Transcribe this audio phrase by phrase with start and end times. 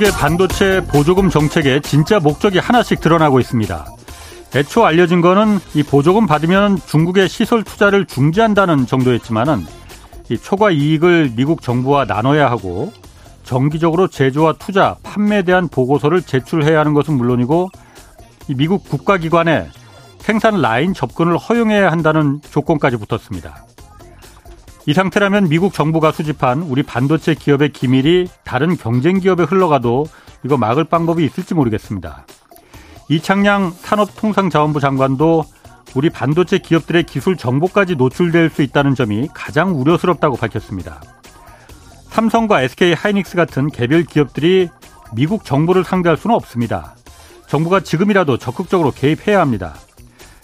[0.00, 3.86] 미국의 반도체 보조금 정책에 진짜 목적이 하나씩 드러나고 있습니다.
[4.56, 9.64] 애초 알려진 거는 이 보조금 받으면 중국의 시설 투자를 중지한다는 정도였지만은
[10.30, 12.92] 이 초과 이익을 미국 정부와 나눠야 하고
[13.44, 17.68] 정기적으로 제조와 투자, 판매에 대한 보고서를 제출해야 하는 것은 물론이고
[18.48, 19.68] 이 미국 국가기관에
[20.18, 23.66] 생산 라인 접근을 허용해야 한다는 조건까지 붙었습니다.
[24.86, 30.06] 이 상태라면 미국 정부가 수집한 우리 반도체 기업의 기밀이 다른 경쟁 기업에 흘러가도
[30.44, 32.24] 이거 막을 방법이 있을지 모르겠습니다.
[33.08, 35.44] 이창양 산업통상자원부 장관도
[35.94, 41.00] 우리 반도체 기업들의 기술 정보까지 노출될 수 있다는 점이 가장 우려스럽다고 밝혔습니다.
[42.08, 44.68] 삼성과 SK 하이닉스 같은 개별 기업들이
[45.14, 46.94] 미국 정부를 상대할 수는 없습니다.
[47.48, 49.74] 정부가 지금이라도 적극적으로 개입해야 합니다.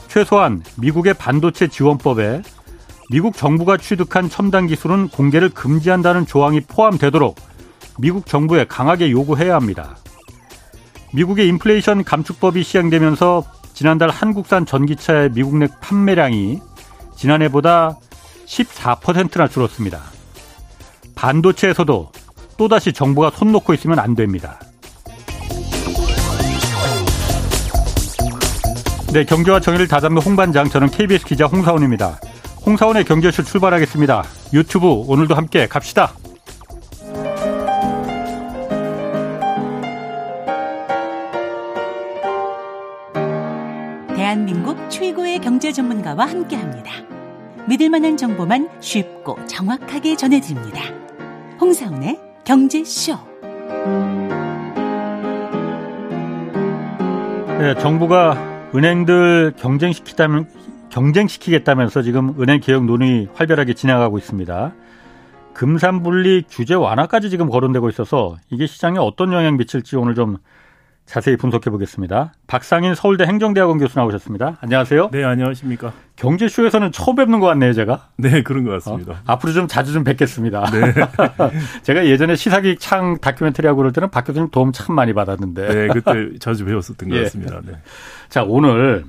[0.08, 2.42] 최소한 미국의 반도체 지원법에
[3.10, 7.36] 미국 정부가 취득한 첨단 기술은 공개를 금지한다는 조항이 포함되도록
[7.98, 9.96] 미국 정부에 강하게 요구해야 합니다.
[11.12, 16.60] 미국의 인플레이션 감축법이 시행되면서 지난달 한국산 전기차의 미국 내 판매량이
[17.16, 17.96] 지난해보다
[18.46, 20.00] 14%나 줄었습니다.
[21.14, 22.10] 반도체에서도
[22.56, 24.58] 또다시 정부가 손 놓고 있으면 안 됩니다.
[29.12, 32.18] 네, 경제와 정의를 다잡는 홍반장, 저는 KBS 기자 홍사원입니다.
[32.66, 34.24] 홍사원의 경제쇼 출발하겠습니다.
[34.52, 36.12] 유튜브 오늘도 함께 갑시다.
[44.16, 46.90] 대한민국 최고의 경제 전문가와 함께합니다.
[47.68, 50.82] 믿을 만한 정보만 쉽고 정확하게 전해드립니다.
[51.60, 53.16] 홍사원의 경제쇼.
[57.60, 58.36] 네, 정부가
[58.74, 60.48] 은행들 경쟁시키다면
[60.96, 64.72] 경쟁시키겠다면서 지금 은행 개혁 논의 활발하게 진행하고 있습니다.
[65.52, 70.38] 금산분리 규제 완화까지 지금 거론되고 있어서 이게 시장에 어떤 영향 미칠지 오늘 좀
[71.04, 72.32] 자세히 분석해 보겠습니다.
[72.46, 74.56] 박상인 서울대 행정대학원 교수 나오셨습니다.
[74.60, 75.10] 안녕하세요.
[75.12, 75.92] 네, 안녕하십니까.
[76.16, 78.08] 경제쇼에서는 처음 뵙는 것 같네요, 제가.
[78.16, 79.12] 네, 그런 것 같습니다.
[79.12, 79.16] 어?
[79.26, 80.64] 앞으로 좀 자주 좀 뵙겠습니다.
[80.70, 80.94] 네.
[81.84, 85.68] 제가 예전에 시사기 창 다큐멘터리 하고 그럴 때는 박 교수님 도움 참 많이 받았는데.
[85.68, 87.22] 네, 그때 자주 배웠었던 것 예.
[87.24, 87.60] 같습니다.
[87.64, 87.74] 네.
[88.30, 89.04] 자, 오늘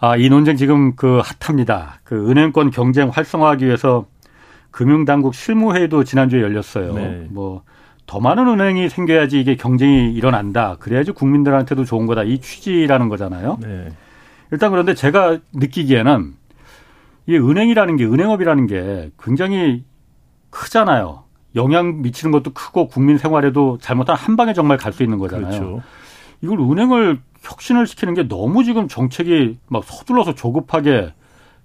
[0.00, 2.00] 아, 이 논쟁 지금 그 핫합니다.
[2.04, 4.06] 그 은행권 경쟁 활성화하기 위해서
[4.70, 6.92] 금융당국 실무회의도 지난주에 열렸어요.
[6.94, 7.26] 네.
[7.30, 10.76] 뭐더 많은 은행이 생겨야지 이게 경쟁이 일어난다.
[10.78, 12.22] 그래야지 국민들한테도 좋은 거다.
[12.22, 13.58] 이 취지라는 거잖아요.
[13.60, 13.92] 네.
[14.52, 16.34] 일단 그런데 제가 느끼기에는
[17.26, 19.84] 이 은행이라는 게 은행업이라는 게 굉장히
[20.50, 21.24] 크잖아요.
[21.56, 25.48] 영향 미치는 것도 크고 국민 생활에도 잘못하면 한 방에 정말 갈 수 있는 거잖아요.
[25.48, 25.82] 그렇죠.
[26.40, 31.12] 이걸 은행을 혁신을 시키는 게 너무 지금 정책이 막 서둘러서 조급하게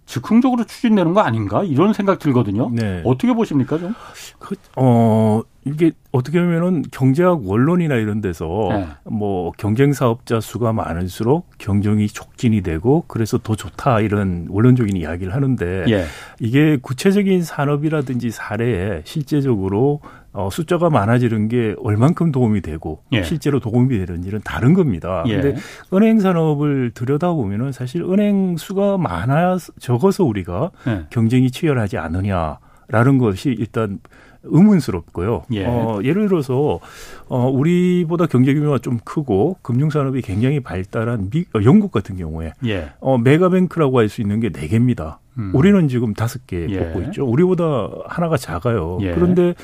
[0.05, 2.69] 즉흥적으로 추진되는 거 아닌가 이런 생각 들거든요.
[2.71, 3.01] 네.
[3.05, 3.93] 어떻게 보십니까 좀?
[4.39, 8.87] 그, 어 이게 어떻게 보면은 경제학 원론이나 이런 데서 네.
[9.05, 15.85] 뭐 경쟁 사업자 수가 많을수록 경쟁이 촉진이 되고 그래서 더 좋다 이런 원론적인 이야기를 하는데
[15.87, 16.05] 예.
[16.39, 20.01] 이게 구체적인 산업이라든지 사례에 실제적으로
[20.33, 23.23] 어, 숫자가 많아지는 게 얼만큼 도움이 되고 예.
[23.23, 25.23] 실제로 도움이 되는 일은 다른 겁니다.
[25.27, 25.39] 예.
[25.39, 25.55] 근데
[25.93, 31.05] 은행 산업을 들여다보면은 사실 은행 수가 많아야 적어서 우리가 예.
[31.09, 32.57] 경쟁이 치열하지 않느냐
[32.89, 33.99] 라는 것이 일단
[34.43, 35.43] 의문스럽고요.
[35.53, 35.65] 예.
[35.65, 36.79] 어, 예를 들어서
[37.27, 42.53] 어, 우리보다 경제 규모가 좀 크고 금융 산업이 굉장히 발달한 미, 어, 영국 같은 경우에
[42.65, 42.91] 예.
[42.99, 45.19] 어, 메가뱅크라고 할 수 있는 게 네 개입니다.
[45.37, 45.51] 음.
[45.55, 46.77] 우리는 지금 다섯 개 예.
[46.79, 47.25] 뽑고 있죠.
[47.25, 48.99] 우리보다 하나가 작아요.
[49.01, 49.13] 예.
[49.13, 49.55] 그런데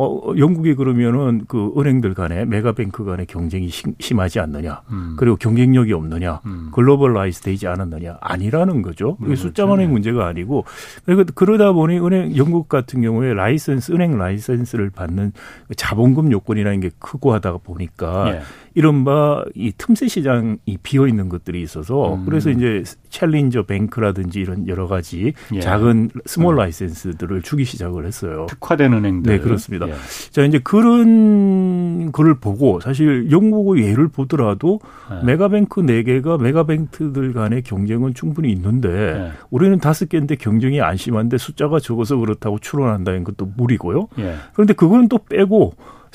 [0.00, 4.82] 어, 영국이 그러면은 그 은행들 간에 메가뱅크 간의 경쟁이 심하지 않느냐.
[4.92, 5.16] 음.
[5.18, 6.40] 그리고 경쟁력이 없느냐.
[6.46, 6.70] 음.
[6.72, 8.18] globalize 되지 않았느냐.
[8.20, 9.18] 아니라는 거죠.
[9.24, 9.92] 이게 숫자만의 그렇죠.
[9.92, 10.64] 문제가 아니고.
[11.04, 15.32] 그러니까 그러다 보니 은행, 영국 같은 경우에 라이센스, 은행 라이센스를 받는
[15.76, 18.40] 자본금 요건이라는 게 크고 하다가 보니까 예.
[18.74, 22.24] 이른바 이 틈새 시장이 비어 있는 것들이 있어서 음.
[22.24, 25.60] 그래서 이제 challenger bank라든지 이런 여러 가지 예.
[25.60, 26.58] 작은 small 음.
[26.58, 28.46] 라이센스들을 주기 시작을 했어요.
[28.48, 29.32] 특화된 은행들.
[29.32, 29.88] 네, 그렇습니다.
[29.88, 29.94] 예.
[30.30, 34.80] 자, 이제 그런 글을 보고 사실 영국의 예를 보더라도
[35.12, 35.24] 예.
[35.24, 39.32] 메가뱅크 4개가 메가뱅크들 간의 경쟁은 충분히 있는데 예.
[39.50, 44.08] 우리는 다섯 개인데 경쟁이 안 심한데 숫자가 적어서 그렇다고 추론한다는 것도 무리고요.
[44.18, 44.34] 예.
[44.52, 45.74] 그런데 그거는 또 빼고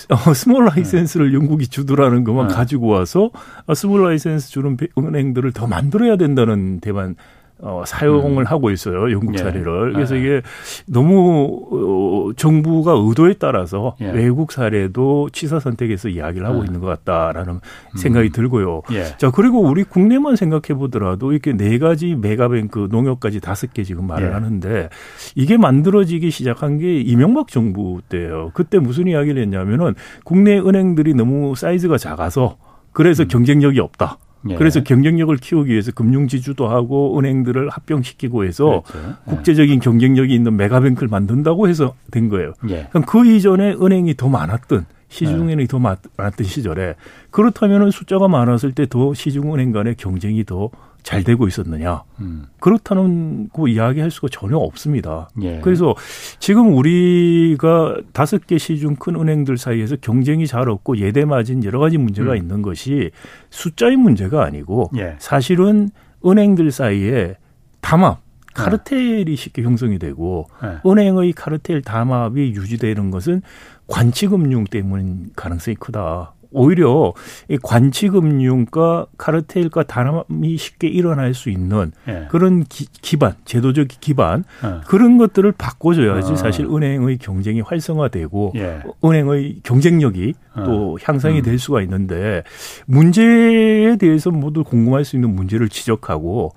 [0.09, 1.35] 어, small 라이센스를 네.
[1.35, 2.53] 영국이 주더라는 것만 네.
[2.53, 3.31] 가지고 와서
[3.65, 7.15] 어, small 라이센스 주는 은행들을 더 만들어야 된다는 데만
[7.59, 8.45] 어, 사용을 음.
[8.45, 9.11] 하고 있어요.
[9.11, 9.37] 영국 예.
[9.37, 9.89] 사례를.
[9.89, 9.93] 예.
[9.93, 10.41] 그래서 이게
[10.85, 14.11] 너무 어, 정부가 의도에 따라서 예.
[14.11, 16.65] 외국 사례도 취사 선택해서 이야기를 하고 예.
[16.65, 17.97] 있는 것 같다라는 음.
[17.97, 18.81] 생각이 들고요.
[18.91, 19.03] 예.
[19.17, 24.29] 자, 그리고 우리 국내만 생각해 보더라도 이렇게 네 가지 메가뱅크 농협까지 다섯 개 지금 말을
[24.29, 24.33] 예.
[24.33, 24.89] 하는데
[25.35, 28.51] 이게 만들어지기 시작한 게 이명박 정부 때예요.
[28.53, 29.95] 그때 무슨 이야기를 했냐면은
[30.25, 32.57] 국내 은행들이 너무 사이즈가 작아서
[32.91, 33.27] 그래서 음.
[33.29, 34.17] 경쟁력이 없다.
[34.49, 34.55] 예.
[34.55, 39.07] 그래서 경쟁력을 키우기 위해서 금융지주도 하고 은행들을 합병시키고 해서 그렇죠.
[39.09, 39.13] 예.
[39.25, 42.53] 국제적인 경쟁력이 있는 메가뱅크를 만든다고 해서 된 거예요.
[42.69, 42.87] 예.
[42.89, 46.95] 그럼 그 이전에 은행이 더 많았던 시중은행이 더 많았던 시절에
[47.29, 50.69] 그렇다면 숫자가 많았을 때 더 시중은행 간의 경쟁이 더
[51.03, 52.03] 잘 되고 있었느냐.
[52.21, 52.45] 음.
[52.59, 55.29] 그렇다는 그 이야기할 수가 전혀 없습니다.
[55.41, 55.59] 예.
[55.61, 55.93] 그래서
[56.39, 61.97] 지금 우리가 다섯 개 시중 큰 은행들 사이에서 경쟁이 잘 없고 예대 맞은 여러 가지
[61.97, 62.37] 문제가 음.
[62.37, 63.11] 있는 것이
[63.49, 65.15] 숫자의 문제가 아니고 예.
[65.19, 65.89] 사실은
[66.25, 67.35] 은행들 사이에
[67.81, 68.23] 담합
[68.53, 69.35] 카르텔이 네.
[69.35, 70.77] 쉽게 형성이 되고 네.
[70.85, 73.41] 은행의 카르텔 담합이 유지되는 것은
[73.87, 76.32] 관치금융 때문 가능성이 크다.
[76.53, 77.13] 오히려
[77.49, 82.27] 이 관치금융과 카르텔과 단합이 쉽게 일어날 수 있는 예.
[82.29, 84.81] 그런 기, 반 제도적 기반 예.
[84.87, 86.35] 그런 것들을 바꿔줘야지 어.
[86.35, 88.81] 사실 은행의 경쟁이 활성화되고 예.
[89.03, 90.63] 은행의 경쟁력이 어.
[90.63, 91.43] 또 향상이 음.
[91.43, 92.43] 될 수가 있는데
[92.85, 96.53] 문제에 대해서 모두 궁금할 수 있는 문제를 지적하고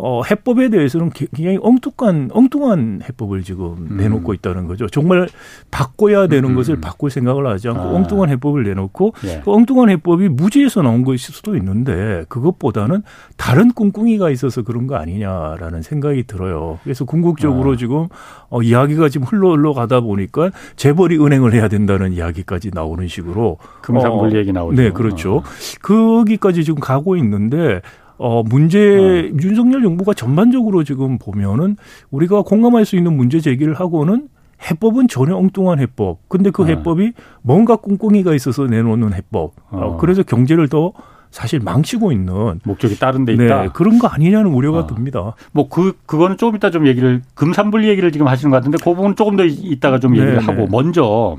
[0.00, 3.96] 어, 해법에 대해서는 굉장히 엉뚱한, 엉뚱한 해법을 지금 음.
[3.96, 4.86] 내놓고 있다는 거죠.
[4.86, 5.28] 정말
[5.72, 6.54] 바꿔야 되는 음.
[6.54, 7.94] 것을 바꿀 생각을 하지 않고 아.
[7.94, 9.40] 엉뚱한 해법을 내놓고 예.
[9.44, 13.02] 그 엉뚱한 해법이 무지에서 나온 것일 수도 있는데 그것보다는
[13.36, 16.78] 다른 꿍꿍이가 있어서 그런 거 아니냐라는 생각이 들어요.
[16.84, 17.76] 그래서 궁극적으로 아.
[17.76, 18.06] 지금
[18.50, 24.38] 어, 이야기가 지금 흘러 흘러가다 보니까 재벌이 은행을 해야 된다는 이야기까지 나오는 식으로 금상불 어,
[24.38, 24.80] 얘기 나오죠.
[24.80, 25.38] 네, 그렇죠.
[25.38, 25.42] 어.
[25.82, 27.80] 거기까지 지금 가고 있는데
[28.18, 29.36] 어, 문제, 어.
[29.40, 31.76] 윤석열 정부가 전반적으로 지금 보면은
[32.10, 34.28] 우리가 공감할 수 있는 문제 제기를 하고는
[34.70, 36.18] 해법은 전혀 엉뚱한 해법.
[36.28, 36.66] 근데 그 어.
[36.66, 37.12] 해법이
[37.42, 39.52] 뭔가 꿍꿍이가 있어서 내놓는 해법.
[39.70, 39.78] 어.
[39.78, 39.96] 어.
[39.98, 40.92] 그래서 경제를 더
[41.30, 43.62] 사실 망치고 있는 목적이 다른 데 있다.
[43.62, 44.86] 네, 그런 거 아니냐는 우려가 어.
[44.86, 45.34] 듭니다.
[45.52, 49.14] 뭐 그 그거는 조금 이따 좀 얘기를 금산분리 얘기를 지금 하시는 것 같은데 그 부분
[49.14, 50.44] 조금 더 이따가 좀 얘기를 네네.
[50.46, 50.66] 하고 네.
[50.70, 51.36] 먼저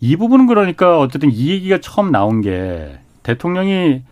[0.00, 4.02] 이 부분은 그러니까 어쨌든 이 얘기가 처음 나온 게 대통령이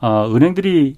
[0.00, 0.96] 어 은행들이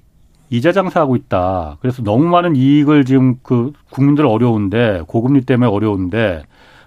[0.50, 1.78] 이자 장사하고 있다.
[1.80, 6.42] 그래서 너무 많은 이익을 지금 그 국민들 어려운데 고금리 때문에 어려운데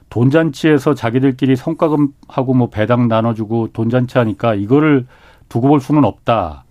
[0.10, 5.08] 돈 잔치에서 자기들끼리 성과금하고 뭐 배당 나눠주고 돈 잔치 하니까 이거를
[5.48, 6.66] 두고 볼 수는 없다.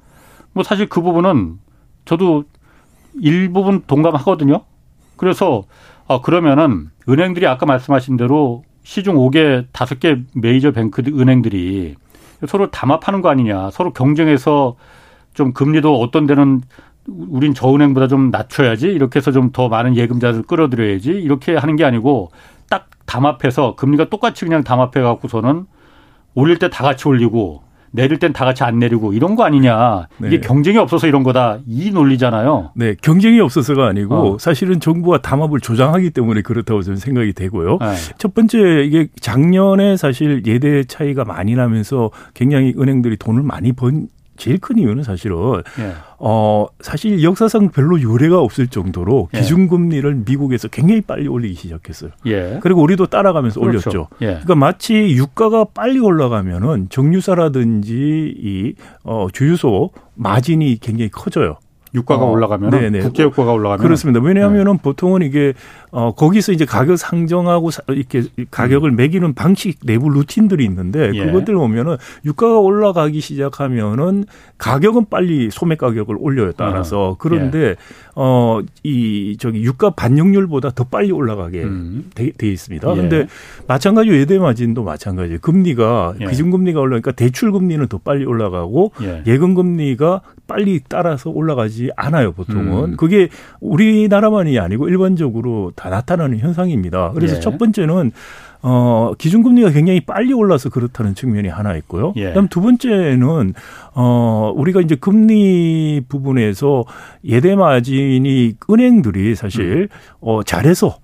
[0.53, 1.59] 뭐 사실 그 부분은
[2.05, 2.45] 저도
[3.21, 4.61] 일부분 동감하거든요.
[5.17, 5.65] 그래서
[6.07, 11.95] 어 그러면은 은행들이 아까 말씀하신 대로 시중 5개, 5개 메이저 뱅크 은행들이
[12.47, 13.71] 서로 담합하는 거 아니냐.
[13.71, 14.77] 서로 경쟁해서
[15.35, 16.63] 좀 금리도 어떤 데는
[17.09, 22.31] 우린 저은행보다 좀 낮춰야지 이렇게 해서 좀 더 많은 예금자들 끌어들여야지 이렇게 하는 게 아니고
[22.71, 25.67] 딱 담합해서 금리가 똑같이 그냥 담합해 갖고서는
[26.35, 27.63] 올릴 때 다 같이 올리고
[27.95, 30.07] 내릴 땐 다 같이 안 내리고 이런 거 아니냐.
[30.17, 30.29] 네.
[30.29, 31.59] 이게 경쟁이 없어서 이런 거다.
[31.67, 32.71] 이 논리잖아요.
[32.75, 32.95] 네.
[33.03, 34.39] 경쟁이 없어서가 아니고 어.
[34.39, 37.77] 사실은 정부가 담합을 조장하기 때문에 그렇다고 저는 생각이 되고요.
[37.83, 37.87] 네.
[38.17, 44.59] 첫 번째 이게 작년에 사실 예대 차이가 많이 나면서 굉장히 은행들이 돈을 많이 번 제일
[44.59, 45.37] 큰 이유는 사실은
[45.79, 45.93] 예.
[46.19, 49.39] 어 사실 역사상 별로 유례가 없을 정도로 예.
[49.41, 52.11] 기준금리를 미국에서 굉장히 빨리 올리기 시작했어요.
[52.27, 52.59] 예.
[52.63, 53.91] 그리고 우리도 따라가면서 그렇죠.
[53.91, 54.09] 올렸죠.
[54.23, 54.27] 예.
[54.27, 58.75] 그러니까 마치 유가가 빨리 올라가면은 정유사라든지 이
[59.05, 61.57] 어 주유소 마진이 굉장히 커져요.
[61.95, 63.01] 유가가 어, 올라가면 네네.
[63.01, 64.21] 국제 유가가 올라가면 그렇습니다.
[64.21, 64.79] 왜냐하면은 네.
[64.83, 65.53] 보통은 이게
[65.95, 68.97] 어 거기서 이제 가격 상정하고 이렇게 가격을 음.
[68.97, 71.27] 매기는 방식 내부 루틴들이 있는데 예.
[71.27, 74.25] 그것들 보면은 유가가 올라가기 시작하면은
[74.57, 77.17] 가격은 빨리 소매 가격을 올려요 따라서 어.
[77.19, 77.77] 그런데 예.
[78.15, 82.11] 어이 저기 유가 반영률보다 더 빨리 올라가게 음.
[82.15, 82.91] 돼, 돼, 있습니다.
[82.91, 82.97] 예.
[82.97, 83.27] 근데
[83.67, 85.41] 마찬가지 외대 마진도 마찬가지예요.
[85.41, 86.27] 금리가 예.
[86.27, 89.23] 기준 금리가 올라니까 대출 금리는 더 빨리 올라가고 예.
[89.27, 92.97] 예금 금리가 빨리 따라서 올라가지 않아요 보통은 음.
[92.97, 93.29] 그게
[93.61, 97.11] 우리나라만이 아니고 일반적으로 다 나타나는 현상입니다.
[97.11, 97.41] 그래서 예.
[97.41, 98.13] 첫 번째는
[98.63, 102.13] 어, 기준금리가 굉장히 빨리 올라서 그렇다는 측면이 하나 있고요.
[102.15, 102.29] 예.
[102.29, 103.55] 그다음 두 번째는
[103.95, 106.85] 어, 우리가 이제 금리 부분에서
[107.25, 109.99] 예대 마진이 은행들이 사실 음.
[110.21, 110.99] 어, 잘해서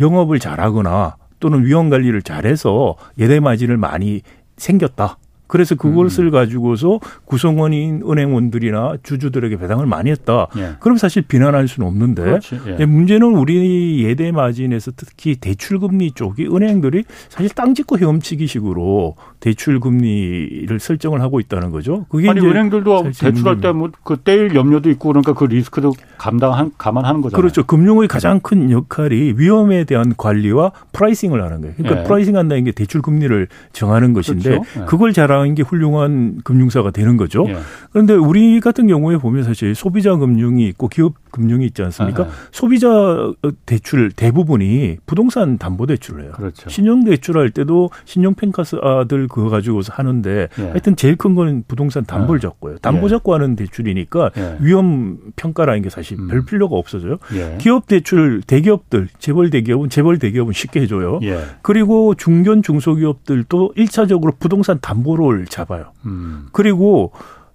[0.00, 4.22] 영업을 잘하거나 또는 위험 관리를 잘해서 예대 마진을 많이
[4.56, 5.18] 생겼다.
[5.46, 6.30] 그래서 그것을 음.
[6.30, 10.48] 가지고서 구성원인 은행원들이나 주주들에게 배당을 많이 했다.
[10.56, 10.74] 예.
[10.80, 12.38] 그럼 사실 비난할 수는 없는데
[12.78, 12.86] 예.
[12.86, 21.20] 문제는 우리 예대 마진에서 특히 대출금리 쪽이 은행들이 사실 땅 짚고 헤엄치기식으로 대출 금리를 설정을
[21.20, 22.04] 하고 있다는 거죠.
[22.08, 27.20] 그게 아니 은행들도 대출할 때 뭐 그 떼일 염려도 있고 그러니까 그 리스크도 감당 감안하는
[27.20, 27.40] 거잖아요.
[27.40, 27.64] 그렇죠.
[27.64, 31.74] 금융의 가장 큰 역할이 위험에 대한 관리와 pricing을 하는 거예요.
[31.76, 32.04] 그러니까 예.
[32.04, 34.80] pricing 한다는 게 대출 금리를 정하는 것인데 그렇죠.
[34.80, 34.84] 예.
[34.86, 37.44] 그걸 잘하는 게 훌륭한 금융사가 되는 거죠.
[37.48, 37.56] 예.
[37.92, 42.24] 그런데 우리 같은 경우에 보면 사실 소비자 금융이 있고 기업 금융이 있지 않습니까?
[42.24, 42.30] 아, 아.
[42.50, 43.32] 소비자
[43.66, 46.32] 대출 대부분이 부동산 담보 대출을 해요.
[46.34, 46.68] 그렇죠.
[46.68, 50.62] 신용 대출할 때도 신용 평가서 아들 그거 가지고서 하는데 예.
[50.62, 52.40] 하여튼 제일 큰 건 부동산 담보를 아.
[52.40, 52.78] 잡고요.
[52.78, 53.08] 담보 예.
[53.10, 54.56] 잡고 하는 대출이니까 예.
[54.60, 56.28] 위험 평가라는 게 사실 음.
[56.28, 57.18] 별 필요가 없어져요.
[57.34, 57.58] 예.
[57.58, 61.20] 기업 대출 대기업들 재벌 대기업은 재벌 대기업은 쉽게 해줘요.
[61.24, 61.38] 예.
[61.60, 65.92] 그리고 중견 중소기업들도 일차적으로 부동산 담보를 잡아요.
[66.06, 66.46] 음.
[66.52, 67.12] 그리고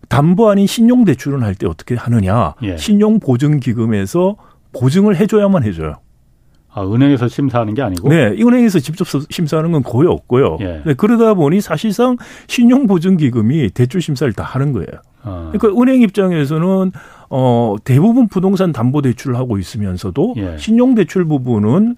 [0.09, 2.53] 담보 아닌 신용 대출은 할 때 어떻게 하느냐?
[2.61, 2.77] 예.
[2.77, 4.35] 신용 보증 기금에서
[4.73, 5.95] 보증을 해줘야만 해줘요.
[6.73, 8.09] 아, 은행에서 심사하는 게 아니고?
[8.09, 10.57] 네, 은행에서 직접 심사하는 건 거의 없고요.
[10.61, 10.81] 예.
[10.85, 14.87] 네, 그러다 보니 사실상 신용보증기금이 대출 심사를 다 하는 거예요.
[15.23, 15.51] 아.
[15.51, 16.91] 그러니까 은행 입장에서는
[17.29, 20.57] 어 대부분 부동산 담보 대출을 하고 있으면서도 예.
[20.57, 21.95] 신용 대출 부분은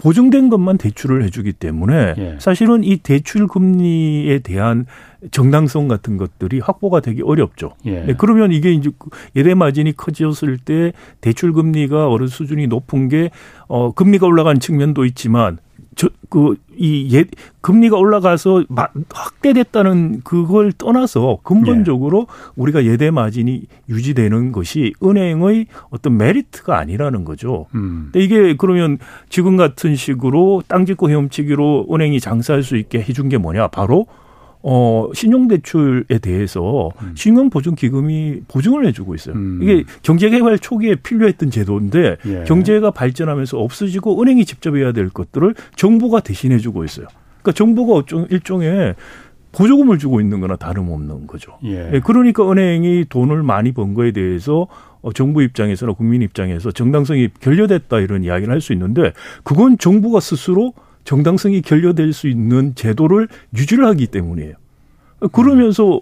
[0.00, 2.36] 보증된 것만 대출을 해주기 때문에 예.
[2.40, 4.86] 사실은 이 대출 금리에 대한
[5.30, 7.74] 정당성 같은 것들이 확보가 되기 어렵죠.
[7.86, 8.00] 예.
[8.00, 8.90] 네, 그러면 이게 이제
[9.36, 13.30] 예대 마진이 커졌을 때 대출 금리가 어느 수준이 높은 게
[13.68, 15.58] 어, 금리가 올라간 측면도 있지만
[15.96, 17.24] 저, 그, 이, 예,
[17.60, 22.52] 금리가 올라가서 마, 확대됐다는 그걸 떠나서 근본적으로 예.
[22.56, 27.66] 우리가 예대 마진이 유지되는 것이 은행의 어떤 메리트가 아니라는 거죠.
[27.74, 28.10] 음.
[28.12, 28.98] 근데 이게 그러면
[29.28, 33.68] 지금 같은 식으로 땅 짓고 헤엄치기로 은행이 장사할 수 있게 해준 게 뭐냐?
[33.68, 34.06] 바로
[34.66, 37.12] 어, 신용대출에 대해서 음.
[37.14, 39.34] 신용보증기금이 보증을 해주고 있어요.
[39.34, 39.60] 음.
[39.62, 42.44] 이게 경제개발 초기에 필요했던 제도인데 예.
[42.46, 47.06] 경제가 발전하면서 없어지고 은행이 직접 해야 될 것들을 정부가 대신해주고 있어요.
[47.42, 48.94] 그러니까 정부가 일종의
[49.52, 51.58] 보조금을 주고 있는 거나 다름없는 거죠.
[51.64, 51.90] 예.
[51.92, 52.00] 예.
[52.00, 54.66] 그러니까 은행이 돈을 많이 번 거에 대해서
[55.02, 60.72] 어, 정부 입장에서나 국민 입장에서 정당성이 결여됐다 이런 이야기를 할 수 있는데 그건 정부가 스스로
[61.04, 64.54] 정당성이 결여될 수 있는 제도를 유지를 하기 때문이에요.
[65.32, 66.00] 그러면서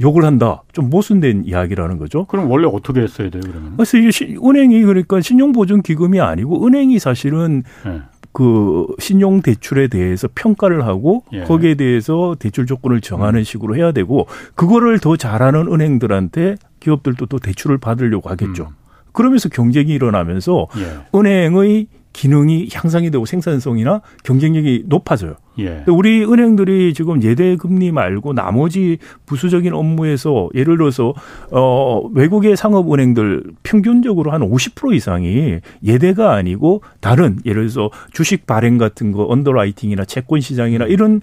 [0.00, 0.62] 욕을 한다.
[0.72, 2.24] 좀 모순된 이야기라는 거죠.
[2.26, 3.76] 그럼 원래 어떻게 했어야 돼요, 그러면?
[3.76, 8.00] 그래서 이게 은행이 그러니까 신용보증기금이 아니고 은행이 사실은 네.
[8.32, 11.42] 그 신용 대출에 대해서 평가를 하고 예.
[11.42, 13.44] 거기에 대해서 대출 조건을 정하는 음.
[13.44, 18.68] 식으로 해야 되고 그거를 더 잘하는 은행들한테 기업들도 또 대출을 받으려고 하겠죠.
[18.70, 18.74] 음.
[19.12, 21.18] 그러면서 경쟁이 일어나면서 예.
[21.18, 25.34] 은행의 기능이 향상이 되고 생산성이나 경쟁력이 높아져요.
[25.60, 25.84] 예.
[25.88, 31.14] 우리 은행들이 지금 예대 금리 말고 나머지 부수적인 업무에서 예를 들어서
[31.50, 38.78] 어 외국의 상업 은행들 평균적으로 한 50% 이상이 예대가 아니고 다른 예를 들어서 주식 발행
[38.78, 41.20] 같은 거 underwriting이나 채권 시장이나 이런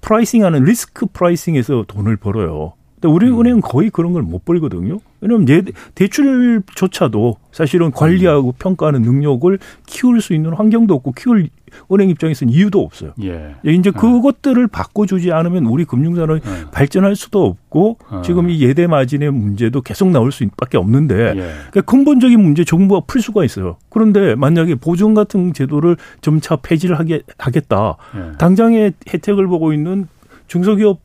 [0.00, 2.74] pricing하는 리스크 pricing에서 돈을 벌어요.
[3.08, 3.40] 우리 음.
[3.40, 4.98] 은행 은 거의 그런 걸 못 벌거든요.
[5.20, 5.62] 왜냐하면 예,
[5.94, 8.52] 대출조차도 사실은 관리하고 음.
[8.58, 11.48] 평가하는 능력을 키울 수 있는 환경도 없고 키울
[11.92, 13.12] 은행 입장에서는 이유도 없어요.
[13.22, 13.54] 예.
[13.66, 13.98] 예 이제 예.
[13.98, 16.70] 그것들을 바꿔주지 않으면 우리 금융산업이 예.
[16.70, 18.22] 발전할 수도 없고 어.
[18.24, 21.32] 지금 이 예대 마진의 문제도 계속 나올 수밖에 없는데 예.
[21.34, 23.76] 그러니까 근본적인 문제 정부가 풀 수가 있어요.
[23.88, 27.96] 그런데 만약에 보증 같은 제도를 점차 폐지를 하게 하겠다.
[28.16, 28.38] 예.
[28.38, 30.06] 당장의 혜택을 보고 있는
[30.46, 31.03] 중소기업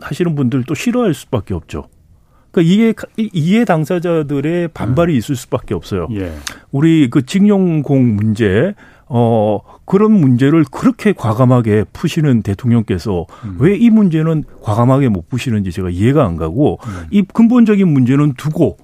[0.00, 1.86] 하시는 분들도 싫어할 수밖에 없죠.
[2.50, 2.94] 그러니까 이게
[3.32, 5.18] 이해 당사자들의 반발이 음.
[5.18, 6.08] 있을 수밖에 없어요.
[6.12, 6.32] 예.
[6.72, 8.74] 우리 그 징용공 문제
[9.06, 13.56] 어 그런 문제를 그렇게 과감하게 푸시는 대통령께서 음.
[13.58, 17.06] 왜 이 문제는 과감하게 못 푸시는지 제가 이해가 안 가고 음.
[17.10, 18.78] 이 근본적인 문제는 두고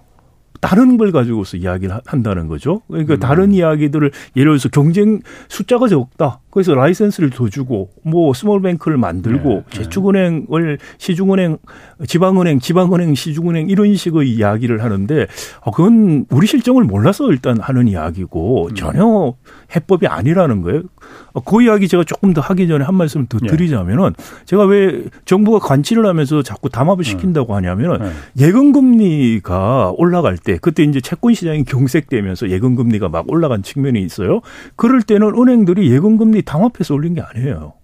[0.60, 2.82] 다른 걸 가지고서 이야기를 한다는 거죠.
[2.88, 3.20] 그러니까 음.
[3.20, 6.40] 다른 이야기들을 예를 들어서 경쟁 숫자가 적다.
[6.56, 9.76] 그래서 라이센스를 더 주고 뭐 small bank를 만들고 네, 네.
[9.76, 11.58] 저축은행을 시중은행,
[12.06, 15.26] 지방은행, 지방은행, 시중은행 이런 식의 이야기를 하는데
[15.60, 18.74] 어, 그건 우리 실정을 몰라서 일단 하는 이야기고 음.
[18.74, 19.34] 전혀
[19.76, 20.84] 해법이 아니라는 거예요.
[21.34, 23.48] 어, 그 이야기 제가 조금 더 하기 전에 한 말씀 더 네.
[23.48, 24.14] 드리자면은
[24.46, 27.10] 제가 왜 정부가 관치를 하면서 자꾸 담합을 네.
[27.10, 28.46] 시킨다고 하냐면은 네.
[28.46, 34.40] 예금 금리가 올라갈 때 그때 이제 채권 시장이 경색되면서 예금 금리가 막 올라간 측면이 있어요.
[34.74, 37.74] 그럴 때는 은행들이 예금 금리 당합해서 올린 게 아니에요.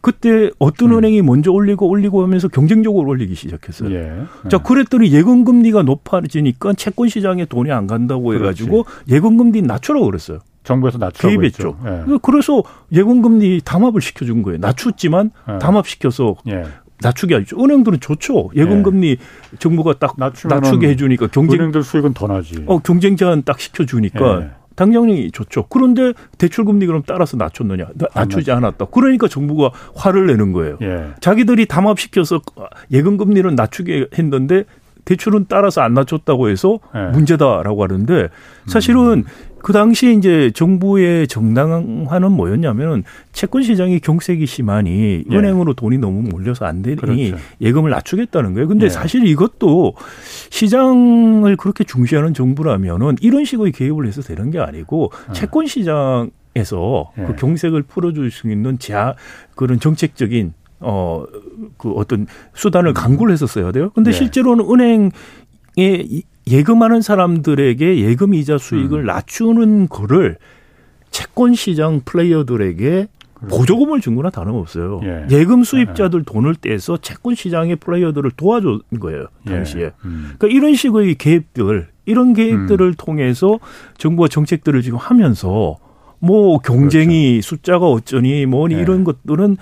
[0.00, 0.98] 그때 어떤 음.
[0.98, 3.90] 은행이 먼저 올리고 올리고 하면서 경쟁적으로 올리기 시작했어요.
[3.94, 4.24] 예.
[4.50, 10.04] 자, 그랬더니 예금 금리가 높아지니까 채권 시장에 돈이 안 간다고 해 가지고 예금 금리 낮추라고
[10.04, 10.40] 그랬어요.
[10.62, 11.78] 정부에서 낮추라고 개입했죠.
[11.86, 12.18] 예.
[12.22, 14.58] 그래서 예금 금리 담합을 시켜 준 거예요.
[14.58, 15.58] 낮췄지만 예.
[15.58, 16.64] 담합시켜서 예.
[17.00, 17.62] 낮추게 하죠.
[17.62, 18.50] 은행들은 좋죠.
[18.54, 19.56] 예금금리 네.
[19.58, 22.62] 정부가 딱 낮추게 해주니까 경쟁 은행들 수익은 더 나지.
[22.66, 24.50] 어 경쟁 제한 딱 시켜주니까 네.
[24.74, 25.66] 당연히 좋죠.
[25.68, 27.86] 그런데 대출금리 그럼 따라서 낮췄느냐?
[28.14, 28.86] 낮추지 않았다.
[28.86, 30.78] 그러니까 정부가 화를 내는 거예요.
[30.82, 31.10] 예.
[31.20, 32.40] 자기들이 담합시켜서
[32.90, 34.64] 예금금리는 낮추게 했는데
[35.04, 37.10] 대출은 따라서 안 낮췄다고 해서 예.
[37.12, 38.28] 문제다라고 하는데
[38.66, 39.24] 사실은 음.
[39.64, 43.02] 그 당시에 이제 정부의 정당화는 뭐였냐면
[43.32, 45.34] 채권 시장이 경색이 심하니 예.
[45.34, 47.36] 은행으로 돈이 너무 몰려서 안 되니 그렇죠.
[47.62, 48.68] 예금을 낮추겠다는 거예요.
[48.68, 48.90] 근데 예.
[48.90, 49.94] 사실 이것도
[50.50, 55.32] 시장을 그렇게 중시하는 정부라면은 이런 식의 개입을 해서 되는 게 아니고 아.
[55.32, 57.24] 채권 시장 에서 예.
[57.24, 59.16] 그 경색을 풀어줄 수 있는 자
[59.56, 61.24] 그런 정책적인 어
[61.78, 62.94] 그 어떤 수단을 음.
[62.94, 63.90] 강구를 했었어야 돼요.
[63.94, 64.12] 근데 예.
[64.12, 65.10] 실제로는 은행에
[66.46, 69.06] 예금하는 사람들에게 예금 이자 수익을 음.
[69.06, 70.36] 낮추는 거를
[71.10, 73.56] 채권 시장 플레이어들에게 그렇죠.
[73.56, 75.00] 보조금을 준 거나 다름없어요.
[75.30, 75.44] 예.
[75.44, 76.24] 금 수입자들 예.
[76.24, 79.26] 돈을 떼서 채권 시장의 플레이어들을 도와준 거예요.
[79.46, 79.50] 예.
[79.50, 79.82] 당시에.
[79.82, 79.92] 예.
[80.04, 80.34] 음.
[80.38, 82.94] 그러니까 이런 식의 개입들, 이런 개입들을 음.
[82.96, 83.58] 통해서
[83.98, 85.78] 정부가 정책들을 지금 하면서
[86.24, 87.48] 뭐 경쟁이 그렇죠.
[87.48, 88.80] 숫자가 어쩌니 뭐니 네.
[88.80, 89.58] 이런 것들은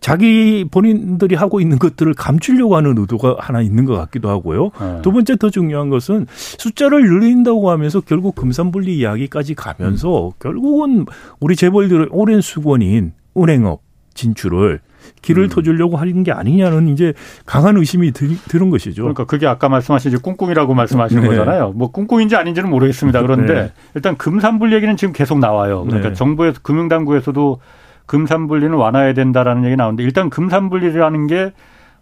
[0.00, 4.70] 자기 본인들이 하고 있는 것들을 감추려고 하는 의도가 하나 있는 것 같기도 하고요.
[4.80, 5.02] 네.
[5.02, 10.32] 두 번째 더 중요한 것은 숫자를 늘린다고 하면서 결국 금산분리 이야기까지 가면서 음.
[10.38, 11.06] 결국은
[11.40, 13.82] 우리 재벌들의 오랜 수건인 은행업
[14.14, 14.80] 진출을
[15.22, 15.48] 길을 음.
[15.48, 17.12] 터주려고 하는 게 아니냐는 이제
[17.46, 19.02] 강한 의심이 들, 은 것이죠.
[19.02, 21.28] 그러니까 그게 아까 말씀하신 이제 꿍꿍이라고 말씀하시는 네.
[21.28, 21.72] 거잖아요.
[21.74, 23.22] 뭐 꿍꿍인지 아닌지는 모르겠습니다.
[23.22, 23.72] 그런데 네.
[23.94, 25.84] 일단 금산불 얘기는 지금 계속 나와요.
[25.84, 26.14] 그러니까 네.
[26.14, 27.60] 정부에서 금융당국에서도
[28.06, 31.52] 금산분리는 완화해야 된다라는 얘기 나오는데 일단 금산분리라는 게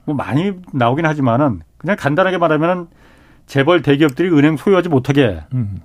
[0.06, 2.86] 뭐 많이 나오긴 하지만은 그냥 간단하게 말하면은
[3.46, 5.80] 재벌 대기업들이 은행 소유하지 못하게 음.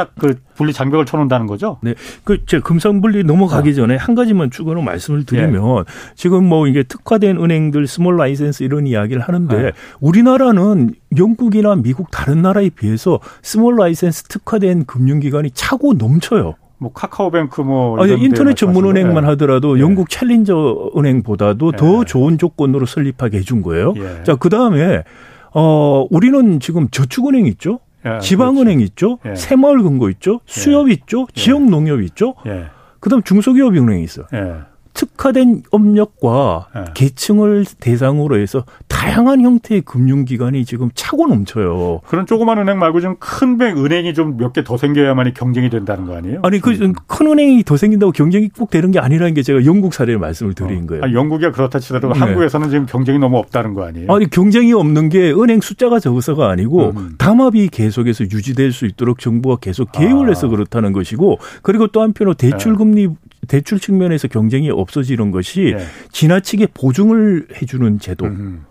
[0.00, 1.78] 딱 그 분리 장벽을 쳐놓는다는 거죠?
[1.82, 1.94] 네.
[2.24, 3.72] 그, 제 금산분리 넘어가기 어.
[3.72, 5.84] 전에 한 가지만 추가로 말씀을 드리면 예.
[6.14, 9.72] 지금 뭐 이게 특화된 은행들 small 라이센스 이런 이야기를 하는데 예.
[10.00, 16.54] 우리나라는 영국이나 미국 다른 나라에 비해서 small 라이센스 특화된 금융기관이 차고 넘쳐요.
[16.78, 19.28] 뭐 카카오뱅크 뭐 아니 인터넷 전문 은행만 예.
[19.28, 19.82] 하더라도 예.
[19.82, 22.04] 영국 챌린저 은행보다도 더 예.
[22.06, 23.94] 좋은 조건으로 설립하게 해준 거예요.
[23.96, 24.24] 예.
[24.24, 25.04] 자, 그다음에
[25.52, 27.80] 어 우리는 지금 저축은행 있죠?
[28.06, 28.84] 예, 지방은행 그렇지.
[28.84, 29.18] 있죠.
[29.26, 29.34] 예.
[29.34, 30.40] 새마을금고 있죠.
[30.46, 30.94] 수협 예.
[30.94, 31.26] 있죠.
[31.34, 32.34] 지역 농협 있죠.
[32.46, 32.66] 예.
[33.00, 34.22] 그다음 중소기업 은행이 있어.
[34.32, 34.69] 예.
[35.00, 36.84] 특화된 업력과 네.
[36.92, 42.00] 계층을 대상으로 해서 다양한 형태의 금융기관이 지금 차고 넘쳐요.
[42.06, 46.16] 그런 조그만 은행 말고 좀 큰 은행이 좀 몇 개 더 생겨야만이 경쟁이 된다는 거
[46.16, 46.40] 아니에요?
[46.42, 47.32] 아니 그큰 음.
[47.32, 50.86] 은행이 더 생긴다고 경쟁이 꼭 되는 게 아니라는 게 제가 영국 사례를 말씀을 드린 어.
[50.86, 51.04] 거예요.
[51.04, 52.18] 아니, 영국이 그렇다 치더라도 네.
[52.18, 54.12] 한국에서는 지금 경쟁이 너무 없다는 거 아니에요?
[54.12, 57.14] 아니 경쟁이 없는 게 은행 숫자가 적어서가 아니고 음.
[57.16, 60.28] 담합이 계속해서 유지될 수 있도록 정부가 계속 개입을 아.
[60.28, 63.14] 해서 그렇다는 것이고 그리고 또 한편으로 대출금리 네.
[63.50, 65.84] 대출 측면에서 경쟁이 없어지는 것이 네.
[66.12, 68.26] 지나치게 보증을 해주는 제도.
[68.26, 68.64] 음.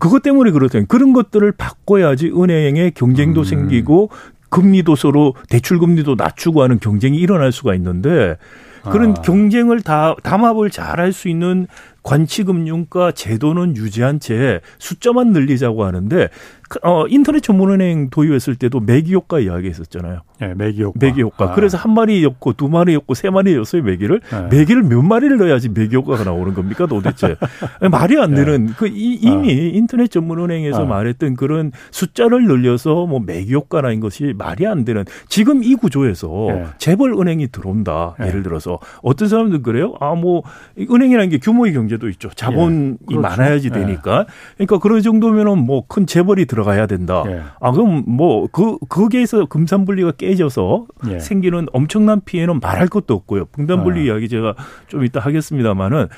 [0.00, 3.44] 그것 때문에 그렇다니 그런 것들을 바꿔야지 은행의 경쟁도 음.
[3.44, 4.08] 생기고
[4.48, 8.36] 금리도 서로 대출 금리도 낮추고 하는 경쟁이 일어날 수가 있는데
[8.82, 9.14] 그런 아.
[9.20, 11.66] 경쟁을 다 담합을 잘 할 수 있는
[12.04, 16.28] 관치금융가 제도는 유지한 채 숫자만 늘리자고 하는데
[16.68, 20.20] 그, 어, 인터넷 전문은행 도입했을 때도 매기 효과 이야기 했었잖아요.
[20.40, 20.98] 네, 매기 효과.
[20.98, 21.50] 매기 효과.
[21.50, 21.54] 아.
[21.54, 24.20] 그래서 한 마리였고 두 마리였고 세 마리였어요 매기를.
[24.30, 24.58] 네.
[24.58, 27.36] 매기를 몇 마리를 넣어야지 매기 효과가 나오는 겁니까 도대체?
[27.90, 28.72] 말이 안 되는 네.
[28.76, 29.70] 그 이, 이미 아.
[29.74, 30.86] 인터넷 전문은행에서 아.
[30.86, 36.64] 말했던 그런 숫자를 늘려서 뭐 매기 효과라는 것이 말이 안 되는 지금 이 구조에서 네.
[36.78, 38.14] 재벌 은행이 들어온다.
[38.20, 39.94] 예를 들어서 어떤 사람들 그래요?
[40.00, 40.42] 아 뭐
[40.78, 42.28] 은행이라는 게 규모의 경제 도 있죠.
[42.34, 43.20] 자본이 그렇죠.
[43.20, 44.26] 많아야지 되니까.
[44.56, 47.22] 그러니까 그런 정도면은 뭐 큰 재벌이 들어가야 된다.
[47.26, 47.42] 예.
[47.60, 51.18] 아 그럼 뭐 그 거기에서 금산분리가 깨져서 예.
[51.18, 53.46] 생기는 엄청난 피해는 말할 것도 없고요.
[53.52, 54.14] 분단분리 아.
[54.14, 54.54] 이야기 제가
[54.88, 56.08] 좀 이따 하겠습니다만은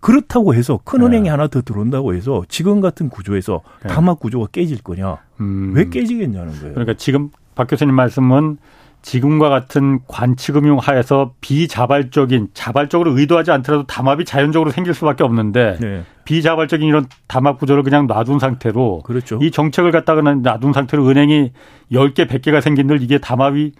[0.00, 1.06] 그렇다고 해서 큰 예.
[1.06, 3.88] 은행이 하나 더 들어온다고 해서 지금 같은 구조에서 예.
[3.88, 5.18] 담합 구조가 깨질 거냐?
[5.40, 5.72] 음.
[5.74, 6.74] 왜 깨지겠냐는 거예요.
[6.74, 8.58] 그러니까 지금 박 교수님 말씀은
[9.02, 16.04] 지금과 같은 관치금융 하에서 비자발적인 자발적으로 의도하지 않더라도 담합이 자연적으로 생길 수밖에 없는데 네.
[16.24, 19.38] 비자발적인 이런 담합 구조를 그냥 놔둔 상태로 그렇죠.
[19.42, 21.52] 이 정책을 갖다가 놔둔 상태로 은행이
[21.90, 23.72] 10개, 100개가 생긴들 이게 담합이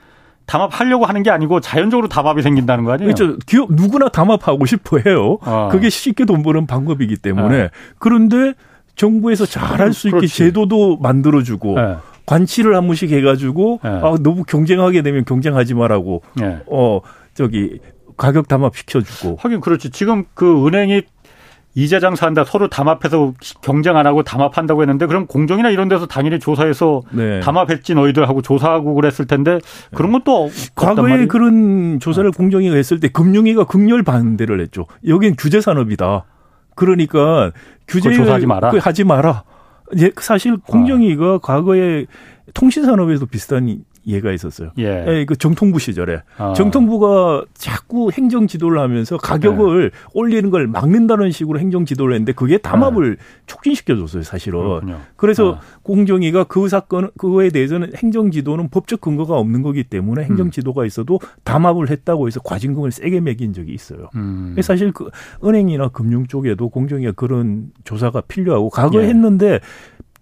[0.44, 3.14] 담합하려고 하는 게 아니고 자연적으로 담합이 생긴다는 거 아니에요?
[3.14, 3.38] 그렇죠.
[3.46, 5.38] 기업 누구나 담합하고 싶어 해요.
[5.42, 5.68] 아.
[5.70, 7.62] 그게 쉽게 돈 버는 방법이기 때문에.
[7.62, 7.68] 아.
[7.98, 8.54] 그런데
[8.96, 10.36] 정부에서 잘할 수 있게 그렇지.
[10.36, 11.96] 제도도 만들어주고 네.
[12.32, 13.90] 관치를 한 번씩 해가지고 네.
[13.90, 16.60] 아, 너무 경쟁하게 되면 경쟁하지 말라고 네.
[16.66, 17.00] 어
[17.34, 17.78] 저기
[18.16, 19.36] 가격 담합 시켜주고.
[19.38, 19.90] 하긴 그렇지.
[19.90, 21.02] 지금 그 은행이
[21.74, 27.02] 이자 장사한다 서로 담합해서 경쟁 안 하고 담합한다고 했는데 그럼 공정이나 이런 데서 당연히 조사해서
[27.12, 27.40] 네.
[27.40, 29.58] 담합했지 너희들 하고 조사하고 그랬을 텐데
[29.94, 32.32] 그런 것도 과거에 그런 조사를 어.
[32.32, 34.86] 공정위가 했을 때 금융위가 극렬 반대를 했죠.
[35.06, 36.24] 여기는 규제 산업이다.
[36.74, 37.52] 그러니까
[37.88, 38.70] 규제 조사하지 마라.
[38.70, 39.44] 그 하지 마라.
[39.94, 41.38] 이제 사실 공정위가 아.
[41.38, 42.06] 과거에
[42.54, 44.70] 통신산업에도 비슷한 예가 있었어요.
[44.78, 45.04] 예.
[45.06, 45.24] 예.
[45.24, 46.52] 그 정통부 시절에 아.
[46.54, 49.96] 정통부가 자꾸 행정 지도를 하면서 가격을 네.
[50.14, 53.22] 올리는 걸 막는다는 식으로 행정 지도를 했는데 그게 담합을 네.
[53.46, 54.60] 촉진시켜 줬어요, 사실은.
[54.60, 55.00] 그렇군요.
[55.16, 55.60] 그래서 아.
[55.82, 60.50] 공정위가 그 사건 그거에 대해서는 행정 지도는 법적 근거가 없는 거기 때문에 행정 음.
[60.50, 64.08] 지도가 있어도 담합을 했다고 해서 과징금을 세게 매긴 적이 있어요.
[64.16, 64.56] 음.
[64.62, 65.10] 사실 그
[65.44, 69.08] 은행이나 금융 쪽에도 공정위가 그런 조사가 필요하고 과거에 예.
[69.08, 69.60] 했는데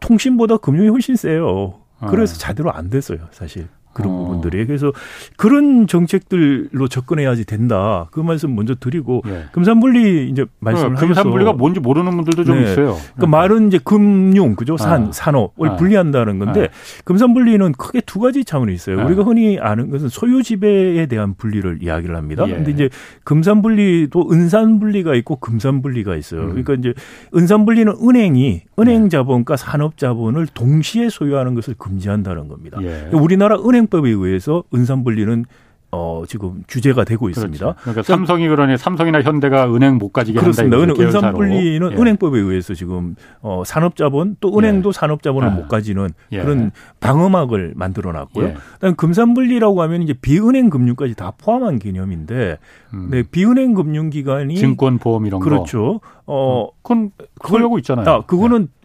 [0.01, 1.81] 통신보다 금융이 훨씬 세요.
[2.09, 2.39] 그래서 아.
[2.39, 3.69] 제대로 안 됐어요, 사실.
[3.92, 4.16] 그런 어.
[4.18, 4.92] 부분들이 그래서
[5.37, 9.46] 그런 정책들로 접근해야지 된다 그 말씀 먼저 드리고 예.
[9.53, 12.70] 금산분리 이제 말씀을 네, 금산분리가 뭔지 모르는 분들도 좀 네.
[12.70, 12.96] 있어요.
[13.18, 15.12] 그 말은 이제 금융 그죠 산 아.
[15.12, 15.76] 산업을 아.
[15.76, 17.03] 분리한다는 건데 아.
[17.05, 19.00] 금산분리는 크게 두 가지 차원이 있어요.
[19.00, 19.05] 아.
[19.05, 22.44] 우리가 흔히 아는 것은 소유 지배에 대한 분리를 이야기를 합니다.
[22.48, 22.55] 예.
[22.55, 22.88] 근데 이제
[23.24, 26.42] 금산분리도 은산분리가 있고 금산분리가 있어요.
[26.42, 26.48] 음.
[26.48, 26.94] 그러니까 이제
[27.35, 29.09] 은산분리는 은행이 은행 네.
[29.09, 32.79] 자본과 산업 자본을 동시에 소유하는 것을 금지한다는 겁니다.
[32.83, 33.09] 예.
[33.12, 35.45] 우리나라 은행 은행법에 의해서 은산 분리는
[35.93, 37.40] 어, 지금 규제가 되고 그렇죠.
[37.40, 37.75] 있습니다.
[37.81, 40.77] 그러니까, 삼성이 그러니 삼성이나 현대가 은행 못 가지게 그렇습니다.
[40.77, 40.95] 한다.
[40.95, 41.19] 그렇습니다.
[41.19, 41.97] 은산 분리는 예.
[41.97, 44.93] 은행법에 의해서 지금 어, 산업자본 또 은행도 예.
[44.93, 45.51] 산업자본을 아.
[45.51, 46.43] 못 가지는 예.
[46.43, 48.47] 그런 방어막을 만들어 놨고요.
[48.47, 48.55] 예.
[48.75, 52.59] 그다음 금산 분리라고 하면 이제 비은행 금융까지 다 포함한 개념인데
[52.95, 53.09] 음.
[53.11, 55.59] 네, 비은행 금융기관이 증권 보험 이런 그렇죠.
[55.59, 55.64] 거.
[55.64, 56.01] 그렇죠.
[56.27, 58.09] 어, 그건 그러려고 있잖아요.
[58.09, 58.80] 아, 그거는 예.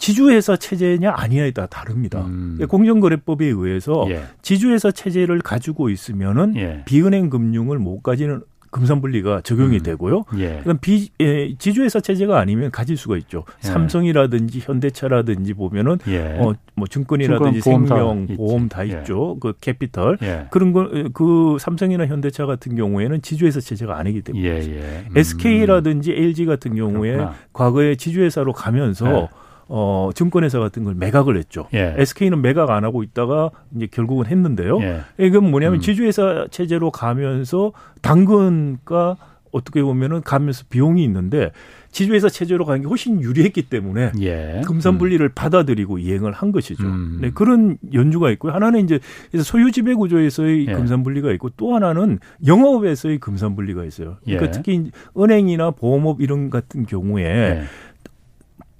[0.00, 2.24] 지주회사 체제냐 아니냐에 따라 다릅니다.
[2.24, 2.58] 음.
[2.66, 4.22] 공정거래법에 의해서 예.
[4.40, 6.82] 지주회사 체제를 가지고 있으면은 예.
[6.86, 9.82] 비은행 금융을 못 가지는 금산분리가 적용이 음.
[9.82, 10.24] 되고요.
[10.38, 10.60] 예.
[10.62, 13.44] 그럼 비 예, 지주회사 체제가 아니면 가질 수가 있죠.
[13.62, 13.66] 예.
[13.68, 16.38] 삼성이라든지 현대차라든지 보면은 예.
[16.40, 18.92] 어, 뭐 증권이라든지 증권, 생명, 다 보험 다 예.
[19.00, 19.36] 있죠.
[19.40, 20.46] 그 캐피털 예.
[20.50, 25.14] 그런 거 그 삼성이나 현대차 같은 경우에는 지주회사 체제가 아니기 때문에 예, 음.
[25.16, 27.34] SK라든지 LG 같은 경우에 그렇구나.
[27.52, 29.28] 과거에 지주회사로 가면서
[29.72, 31.68] 어, 증권회사 같은 걸 매각을 했죠.
[31.74, 31.94] 예.
[31.96, 34.80] SK는 매각 안 하고 있다가 이제 결국은 했는데요.
[34.82, 35.02] 예.
[35.18, 35.80] 이건 뭐냐면 음.
[35.80, 39.16] 지주회사 체제로 가면서 당근과
[39.52, 41.52] 어떻게 보면은 가면서 비용이 있는데
[41.92, 44.62] 지주회사 체제로 가는 게 훨씬 유리했기 때문에 예.
[44.66, 45.32] 금산분리를 음.
[45.34, 46.84] 받아들이고 이행을 한 것이죠.
[46.84, 47.18] 음.
[47.20, 48.52] 네, 그런 연주가 있고요.
[48.52, 49.00] 하나는 이제
[49.42, 50.72] 소유 지배 구조에서의 예.
[50.72, 54.16] 금산분리가 있고 또 하나는 영업에서의 금산분리가 있어요.
[54.24, 54.50] 그러니까 예.
[54.50, 57.62] 특히 은행이나 보험업 이런 같은 경우에 예.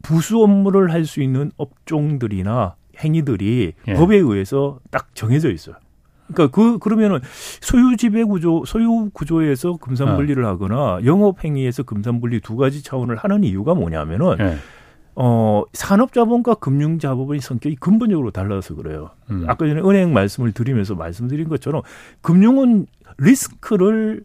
[0.02, 3.92] 부수 업무를 할 수 있는 업종들이나 행위들이 예.
[3.94, 5.76] 법에 의해서 딱 정해져 있어요.
[6.28, 7.18] 그러니까 그 그러면은
[7.60, 10.48] 소유 지배 구조, 소유 구조에서 금산 분리를 어.
[10.48, 14.56] 하거나 영업 행위에서 금산 분리 두 가지 차원을 하는 이유가 뭐냐면은 예.
[15.16, 19.10] 어 산업 자본과 금융 자본의 성격이 근본적으로 달라서 그래요.
[19.30, 19.44] 음.
[19.48, 21.82] 아까 전에 은행 말씀을 드리면서 말씀드린 것처럼
[22.20, 22.86] 금융은
[23.18, 24.24] 리스크를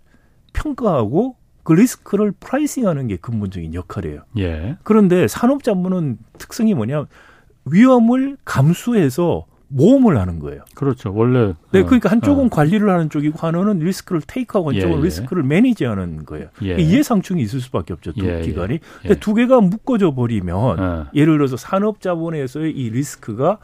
[0.54, 4.22] 평가하고 그 리스크를 pricing하는 게 근본적인 역할이에요.
[4.38, 4.78] 예.
[4.84, 7.08] 그런데 산업자본은 특성이 뭐냐
[7.66, 10.62] 위험을 감수해서 모험을 하는 거예요.
[10.76, 11.12] 그렇죠.
[11.12, 12.50] 원래 네, 그러니까 한쪽은 어.
[12.50, 15.04] 관리를 하는 쪽이고 하나는 리스크를 take하고 한쪽은 예, 예.
[15.04, 16.50] 리스크를 manage하는 거예요.
[16.62, 16.76] 예.
[16.76, 18.14] 이해상충이 있을 수밖에 없죠.
[18.14, 18.42] 두 예, 예.
[18.42, 18.80] 기관이.
[19.02, 21.08] 근데 두 개가 묶어져 버리면 어.
[21.16, 23.58] 예를 들어서 산업자본에서의 이 리스크가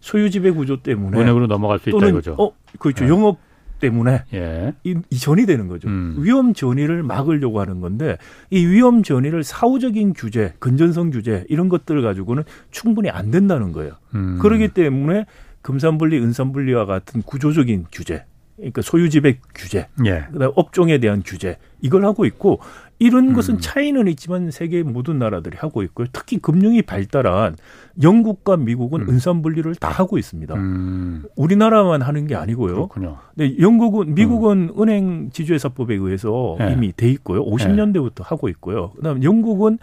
[0.00, 2.36] 소유 지배 구조 때문에 은행으로 넘어갈 수 있다 이거죠.
[2.38, 3.08] 어, 그렇죠.
[3.08, 3.38] 영업
[3.78, 4.72] 때문에 예.
[4.84, 5.88] 이, 이 전이 되는 거죠.
[5.88, 6.16] 음.
[6.18, 8.16] 위험 전이를 막으려고 하는 건데
[8.50, 13.92] 이 위험 전이를 사후적인 규제, 건전성 규제 이런 것들 가지고는 충분히 안 된다는 거예요.
[14.14, 14.38] 음.
[14.40, 15.26] 그렇기 때문에
[15.62, 18.24] 금산분리, 은산분리와 같은 구조적인 규제,
[18.56, 20.26] 그러니까 소유지배 규제, 예.
[20.32, 22.60] 그다음 업종에 대한 규제 이걸 하고 있고
[22.98, 23.32] 이런 음.
[23.34, 26.06] 것은 차이는 있지만 세계 모든 나라들이 하고 있고요.
[26.12, 27.56] 특히 금융이 발달한
[28.02, 29.08] 영국과 미국은 음.
[29.10, 30.54] 은산 분리를 다 하고 있습니다.
[30.54, 31.24] 음.
[31.36, 32.74] 우리나라만 하는 게 아니고요.
[32.74, 33.18] 그렇군요.
[33.34, 34.82] 네, 영국은 미국은 음.
[34.82, 36.72] 은행 지주회사법에 의해서 네.
[36.72, 37.44] 이미 돼 있고요.
[37.44, 38.24] 50년대부터 네.
[38.24, 38.92] 하고 있고요.
[38.96, 39.78] 그다음 영국은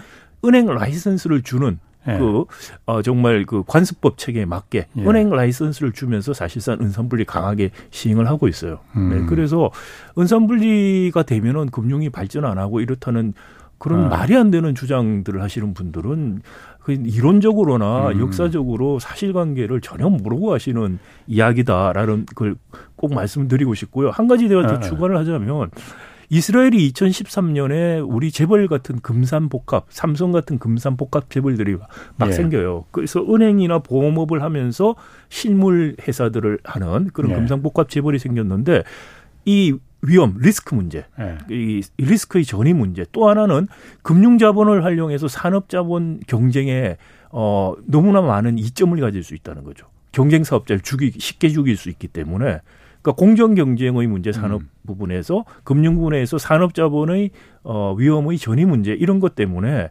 [0.46, 2.18] 은행 라이선스를 주는 예.
[2.18, 2.46] 그
[2.86, 5.02] 어, 정말 그 관습법 체계에 맞게 예.
[5.02, 8.80] 은행 라이선스를 주면서 사실상 은산분리 강하게 시행을 하고 있어요.
[8.96, 9.10] 음.
[9.10, 9.72] 네, 그래서
[10.18, 13.34] 은산분리가 되면은 금융이 발전 안 하고 이렇다는
[13.78, 14.10] 그런 아.
[14.10, 16.42] 말이 안 되는 주장들을 하시는 분들은
[16.80, 18.20] 그 이론적으로나 음.
[18.20, 22.56] 역사적으로 사실관계를 전혀 모르고 하시는 이야기다라는 걸
[23.04, 24.12] 꼭 말씀드리고 싶고요.
[24.12, 24.80] 한 가지 내가 더 아.
[24.80, 25.70] 추가를 하자면
[26.30, 31.78] 이스라엘이 2013년에 우리 재벌 같은 금산 복합, 삼성 같은 금산 복합 재벌들이
[32.16, 32.32] 막 예.
[32.32, 32.86] 생겨요.
[32.92, 34.96] 그래서 은행이나 보험업을 하면서
[35.30, 37.36] 실물 회사들을 하는 그런 예.
[37.36, 38.84] 금산 복합 재벌이 생겼는데
[39.46, 41.38] 이 위험, 리스크 문제, 예.
[41.50, 43.68] 이 리스크의 전이 문제, 또 하나는
[44.02, 46.98] 금융 자본을 활용해서 산업 자본 경쟁에
[47.30, 49.88] 어, 너무나 많은 이점을 가질 수 있다는 거죠.
[50.12, 52.60] 경쟁 사업자를 죽이 쉽게 죽일 수 있기 때문에
[53.04, 54.70] 그러니까 공정 경쟁의 문제 산업 음.
[54.88, 57.32] 부분에서 금융 부분에서 산업 자본의
[57.64, 59.90] 어 위험의 전이 문제 이런 것 때문에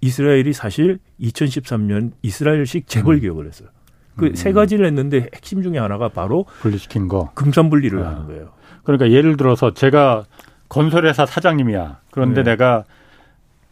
[0.00, 3.20] 이스라엘이 사실 2013년 이스라엘식 재벌 음.
[3.20, 3.68] 개혁을 했어요.
[4.16, 4.54] 그세 음.
[4.54, 7.32] 가지를 했는데 핵심 중에 하나가 바로 분리시킨 거.
[7.34, 8.10] 금산 분리를 아.
[8.10, 8.52] 하는 거예요.
[8.84, 10.24] 그러니까 예를 들어서 제가
[10.68, 12.00] 건설회사 사장님이야.
[12.12, 12.52] 그런데 네.
[12.52, 12.84] 내가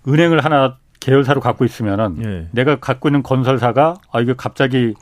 [0.09, 2.49] 은행을 하나 계열사로 갖고 있으면은 네.
[2.51, 4.95] 내가 갖고 있는 건설사가 아 이거 갑자기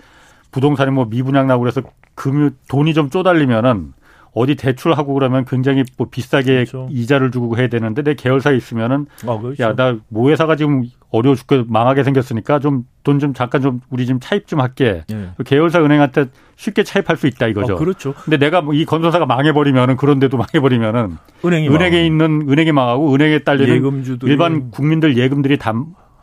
[0.51, 1.83] 부동산이 뭐 미분양 나고 그래서
[2.15, 3.93] 금융 돈이 좀 쪼달리면은
[4.33, 6.87] 어디 대출하고 그러면 굉장히 뭐 비싸게 그렇죠.
[6.89, 9.61] 이자를 주고 해야 되는데 내 계열사에 있으면은 아, 그렇죠.
[9.61, 14.47] 야나 모회사가 지금 어려워 죽게 망하게 생겼으니까 좀 돈좀 좀 잠깐 좀 우리 좀 차입
[14.47, 15.03] 좀 할게.
[15.09, 15.31] 네.
[15.45, 17.75] 계열사 은행한테 쉽게 차입할 수 있다 이거죠.
[17.75, 18.15] 아, 그렇죠.
[18.25, 21.97] 근데 내가 뭐 이 건설사가 망해버리면은 그런데도 망해버리면은 은행이 은행에 망하고.
[22.07, 24.31] 있는 은행이 망하고 은행에 딸리는 예금주들이.
[24.31, 25.73] 일반 국민들 예금들이 다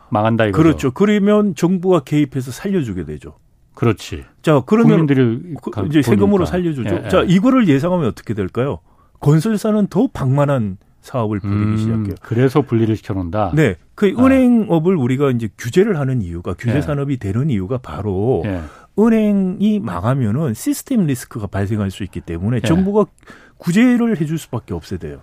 [0.08, 0.62] 망한다 이거죠.
[0.62, 0.90] 그렇죠.
[0.92, 3.34] 그러면 정부가 개입해서 살려주게 되죠.
[3.78, 4.24] 그렇지.
[4.42, 6.96] 자, 그러면 국민들이 그, 이제 세금으로 살려주죠.
[6.96, 7.08] 예, 예.
[7.08, 8.80] 자, 이거를 예상하면 어떻게 될까요?
[9.20, 12.14] 건설사는 더 방만한 사업을 벌이기 음, 시작해요.
[12.20, 13.52] 그래서 분리를 시켜놓는다.
[13.54, 14.24] 네, 그 아.
[14.24, 16.80] 은행업을 우리가 이제 규제를 하는 이유가 규제 예.
[16.80, 18.62] 산업이 되는 이유가 바로 예.
[18.98, 22.60] 은행이 망하면은 시스템 리스크가 발생할 수 있기 때문에 예.
[22.66, 23.06] 정부가
[23.58, 25.20] 구제를 해줄 수밖에 없어야 돼요.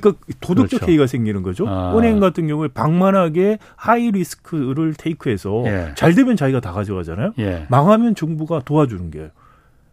[0.00, 0.90] 그러니까 도덕적 그렇죠.
[0.90, 1.66] 해이가 생기는 거죠.
[1.68, 1.96] 아.
[1.96, 5.92] 은행 같은 경우에 방만하게 high risk를 take해서 예.
[5.96, 7.34] 잘 되면 자기가 다 가져가잖아요.
[7.38, 7.66] 예.
[7.68, 9.30] 망하면 정부가 도와주는 게.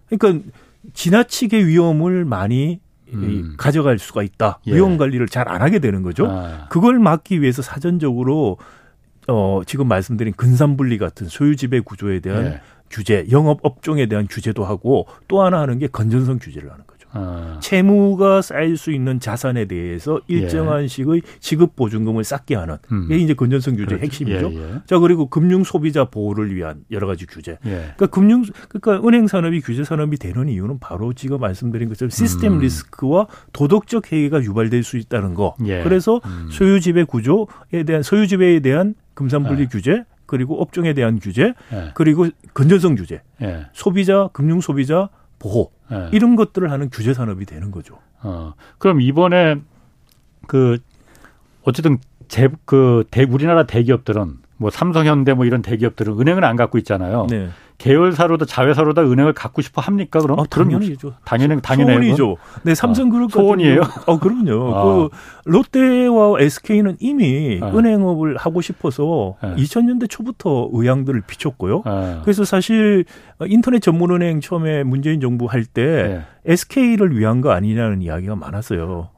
[0.10, 0.48] 그러니까
[0.94, 2.80] 지나치게 위험을 많이
[3.14, 3.56] 음.
[3.58, 4.60] 가져갈 수가 있다.
[4.68, 4.74] 예.
[4.76, 6.28] 위험 관리를 잘 안 하게 되는 거죠.
[6.30, 6.68] 아.
[6.70, 8.58] 그걸 막기 위해서 사전적으로
[9.28, 12.62] 어 지금 말씀드린 근산분리 같은 소유지배 구조에 대한 예.
[12.90, 16.89] 규제, 영업 업종에 대한 규제도 하고 또 하나 하는 게 건전성 규제를 하는 거죠.
[17.12, 17.58] 아.
[17.62, 20.88] 채무가 쌓일 수 있는 자산에 대해서 일정한 예.
[20.88, 23.06] 식의 지급 보증금을 쌓게 하는 음.
[23.06, 24.04] 이게 이제 건전성 규제 그렇죠.
[24.04, 24.52] 핵심이죠.
[24.54, 24.82] 예, 예.
[24.86, 27.58] 자 그리고 금융 소비자 보호를 위한 여러 가지 규제.
[27.66, 27.70] 예.
[27.96, 32.60] 그러니까 금융 그러니까 은행 산업이 규제 산업이 되는 이유는 바로 지금 말씀드린 것처럼 시스템 음.
[32.60, 35.56] 리스크와 도덕적 해이가 유발될 수 있다는 거.
[35.66, 35.84] 예.
[35.84, 36.50] 그래서 음.
[36.52, 39.66] 소유 지배 구조에 대한 소유 지배에 대한 금산분리 예.
[39.66, 41.56] 규제 그리고 업종에 대한 규제,
[41.96, 43.24] 그리고 건전성 규제,
[43.74, 46.10] 소비자, 금융 소비자 보호 네.
[46.12, 47.98] 이런 것들을 하는 규제 산업이 되는 거죠.
[48.22, 48.54] 어.
[48.78, 49.62] 그럼 이번에
[50.48, 50.78] 그
[51.64, 51.98] 어쨌든
[52.28, 57.28] 제, 그 대, 우리나라 대기업들은 뭐 삼성현대 뭐 이런 대기업들은 은행을 안 갖고 있잖아요.
[57.30, 57.50] 네.
[57.80, 60.20] 계열사로도 자회사로다 은행을 갖고 싶어 합니까?
[60.20, 61.14] 그럼 아, 당연히죠.
[61.24, 62.38] 당연히 당연히 소원이죠.
[62.64, 63.82] 네, 삼성그룹 아, 소원이에요.
[64.06, 64.76] 어, 그럼요.
[64.76, 64.84] 아.
[64.84, 65.10] 그
[65.46, 67.70] 롯데와 SK는 이미 아.
[67.70, 69.56] 은행업을 하고 싶어서 아.
[69.56, 71.84] 2000년대 초부터 의향들을 비췄고요.
[71.86, 72.22] 아.
[72.24, 73.06] 그래서 사실
[73.48, 76.22] 인터넷 전문 은행 처음에 문재인 정부 할때 네.
[76.54, 79.10] SK를 위한 거 아니냐는 이야기가 많았어요.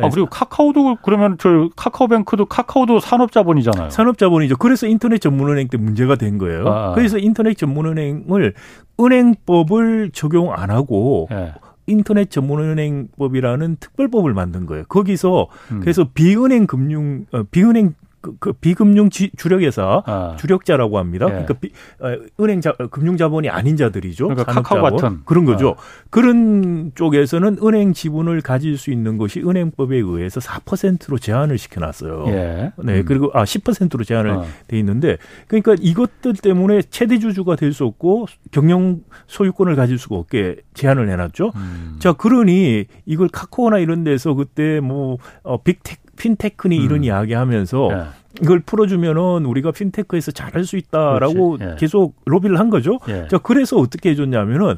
[0.00, 3.90] 아, 그리고 카카오도 그러면 저 카카오뱅크도 카카오도 산업자본이잖아요.
[3.90, 4.56] 산업자본이죠.
[4.56, 6.66] 그래서 인터넷 전문은행 때 문제가 된 거예요.
[6.66, 6.92] 아.
[6.94, 8.54] 그래서 인터넷 전문은행을
[8.98, 11.52] 은행법을 적용 안 하고 네.
[11.86, 14.84] 인터넷 전문은행법이라는 특별법을 만든 거예요.
[14.88, 15.80] 거기서 음.
[15.80, 20.36] 그래서 비은행 금융 어, 비은행 그, 그 비금융 지, 주력회사 아.
[20.38, 21.26] 주력자라고 합니다.
[21.26, 21.30] 예.
[21.30, 24.28] 그러니까 비, 어, 은행 자, 금융 자본이 아닌 자들이죠.
[24.28, 25.76] 그러니까 카카오 같은 그런 거죠.
[25.78, 25.82] 아.
[26.08, 32.24] 그런 쪽에서는 은행 지분을 가질 수 있는 것이 은행법에 의해서 4%로 제한을 시켜 놨어요.
[32.28, 32.72] 예.
[32.78, 33.04] 네 음.
[33.04, 34.44] 그리고 아 10%로 제한을 아.
[34.68, 40.56] 돼 있는데 그러니까 이것들 때문에 최대 주주가 될 수 없고 경영 소유권을 가질 수가 없게
[40.74, 41.52] 제한을 해 놨죠.
[41.56, 41.96] 음.
[41.98, 47.04] 자 그러니 이걸 카카오나 이런 데서 그때 뭐 어, 빅테크 핀테크니 이런 음.
[47.04, 48.04] 이야기하면서 예.
[48.42, 51.76] 이걸 풀어주면은 우리가 핀테크에서 잘할 수 있다라고 예.
[51.78, 52.98] 계속 로비를 한 거죠.
[53.08, 53.28] 예.
[53.28, 54.76] 자 그래서 어떻게 해줬냐면은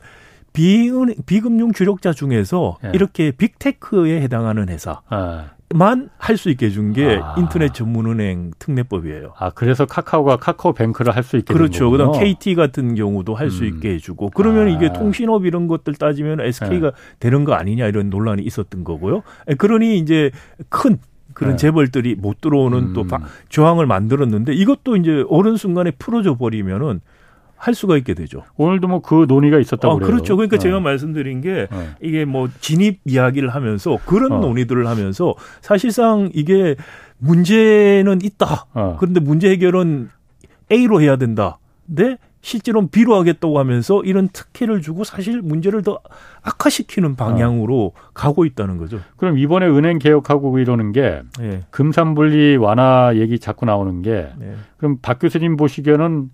[0.53, 2.91] 비은 비금융 주력자 중에서 예.
[2.95, 5.01] 이렇게 빅테크에 해당하는 회사.
[5.09, 5.51] 아.
[5.75, 7.35] 만할 수 있게 해준 게 아.
[7.39, 9.33] 인터넷 전문은행 특례법이에요.
[9.37, 11.91] 아 그래서 카카오가 카카오뱅크를 할 수 있게 그렇죠.
[11.91, 13.69] 그다음 KT 같은 경우도 할수 음.
[13.69, 14.71] 있게 해주고 그러면 아.
[14.71, 16.97] 이게 통신업 이런 것들 따지면 SK가 네.
[17.19, 19.23] 되는 거 아니냐 이런 논란이 있었던 거고요.
[19.59, 20.31] 그러니 이제
[20.69, 20.99] 큰
[21.37, 21.57] 그런 네.
[21.59, 22.93] 재벌들이 못 들어오는 음.
[22.95, 23.05] 또
[23.51, 27.01] 조항을 만들었는데 이것도 이제 어느 순간에 풀어져 버리면은
[27.59, 28.43] 할 수가 있게 되죠.
[28.57, 30.11] 오늘도 뭐 그 논의가 있었다고 어, 그래요.
[30.11, 30.35] 그렇죠.
[30.37, 30.63] 그러니까 네.
[30.63, 31.89] 제가 말씀드린 게 네.
[32.01, 34.39] 이게 뭐 진입 이야기를 하면서 그런 어.
[34.39, 36.75] 논의들을 하면서 사실상 이게
[37.19, 38.67] 문제는 있다.
[38.73, 38.97] 어.
[38.99, 40.09] 그런데 문제 해결은
[40.73, 41.59] A로 해야 된다.
[41.87, 45.99] 근데 실제로는 B로 하겠다고 하면서 이런 특혜를 주고 사실 문제를 더
[46.43, 48.01] 악화시키는 방향으로 어.
[48.15, 49.01] 가고 있다는 거죠.
[49.17, 51.65] 그럼 이번에 은행 개혁하고 이러는 게 네.
[51.71, 54.55] 금산분리 완화 얘기 자꾸 나오는 게 네.
[54.77, 56.31] 그럼 박 교수님 보시기에는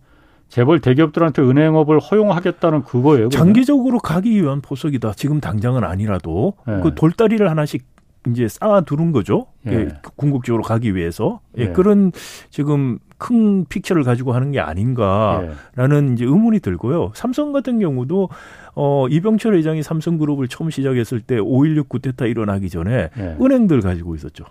[0.48, 3.31] 재벌 대기업들한테 은행업을 허용하겠다는 그거예요.
[3.31, 3.31] 그러면?
[3.31, 5.14] 장기적으로 가기 위한 포석이다.
[5.16, 6.81] 지금 당장은 아니라도 네.
[6.83, 7.87] 그 돌다리를 하나씩
[8.29, 9.47] 이제 쌓아두는 거죠.
[9.67, 9.73] 예.
[9.73, 9.89] 예.
[10.17, 11.41] 궁극적으로 가기 위해서.
[11.59, 11.63] 예.
[11.63, 11.69] 예.
[11.69, 12.13] 그런
[12.51, 16.13] 지금 큰 픽처를 가지고 하는 게 아닌가라는 예.
[16.13, 17.13] 이제 의문이 들고요.
[17.15, 18.29] 삼성 같은 경우도
[18.75, 23.37] 어 이병철 회장이 삼성그룹을 처음 시작했을 때 5.16 구테타 일어나기 전에 예.
[23.41, 24.45] 은행들 가지고 있었죠.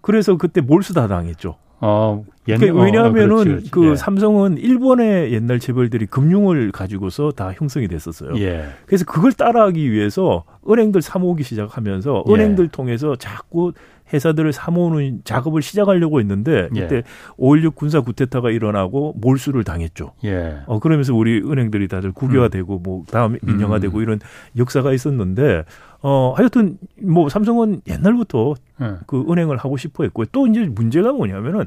[0.00, 1.56] 그래서 그때 몰수 다 당했죠.
[1.80, 2.24] 어,
[2.58, 3.70] 그러니까 왜냐하면은 어, 그렇지, 그렇지.
[3.70, 3.96] 그 예.
[3.96, 8.36] 삼성은 일본의 옛날 재벌들이 금융을 가지고서 다 형성이 됐었어요.
[8.38, 8.64] 예.
[8.86, 12.32] 그래서 그걸 따라하기 위해서 은행들 사모으기 시작하면서 예.
[12.32, 13.72] 은행들 통해서 자꾸
[14.12, 16.80] 회사들을 사모으는 작업을 시작하려고 했는데 예.
[16.80, 17.02] 그때 예.
[17.38, 20.12] 5.16 군사 구테타가 일어나고 몰수를 당했죠.
[20.24, 20.58] 예.
[20.66, 22.82] 어 그러면서 우리 은행들이 다들 국유화되고 음.
[22.82, 24.02] 뭐 다음 민영화되고 음.
[24.02, 24.20] 이런
[24.56, 25.64] 역사가 있었는데
[26.02, 28.94] 어, 하여튼 뭐 삼성은 옛날부터 네.
[29.06, 31.66] 그 은행을 하고 싶어 했고 또 이제 문제가 뭐냐면은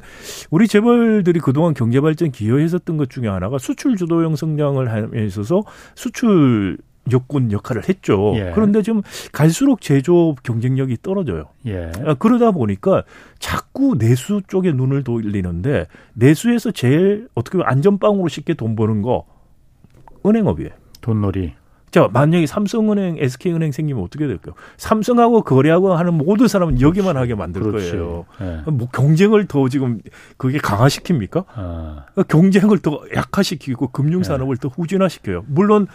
[0.50, 5.62] 우리 재벌들이 그동안 경제 발전 기여했었던 것 중에 하나가 수출 주도형 성장을 함에 있어서
[5.94, 6.80] 수출
[7.12, 8.34] 역군 역할을 했죠.
[8.38, 8.52] 예.
[8.56, 11.50] 그런데 좀 갈수록 제조업 경쟁력이 떨어져요.
[11.68, 11.92] 예.
[12.04, 13.04] 아, 그러다 보니까
[13.38, 19.28] 자꾸 내수 쪽에 눈을 돌리는데 내수에서 제일 어떻게 보면 안전빵으로 쉽게 돈 버는 거
[20.26, 20.72] 은행업이에요.
[21.02, 21.54] 돈놀이.
[21.94, 24.56] 자, 만약에 삼성은행, SK은행 생기면 어떻게 될까요?
[24.78, 27.92] 삼성하고 거래하고 하는 모든 사람은 여기만 하게 만들 그렇지.
[27.92, 28.26] 거예요.
[28.40, 28.62] 네.
[28.66, 30.00] 뭐 경쟁을 더 지금
[30.38, 31.46] 그게 강화시킵니까?
[31.54, 32.06] 아.
[32.28, 34.62] 경쟁을 더 약화시키고 금융산업을 네.
[34.62, 35.46] 더 후진화시켜요.
[35.48, 35.86] 물론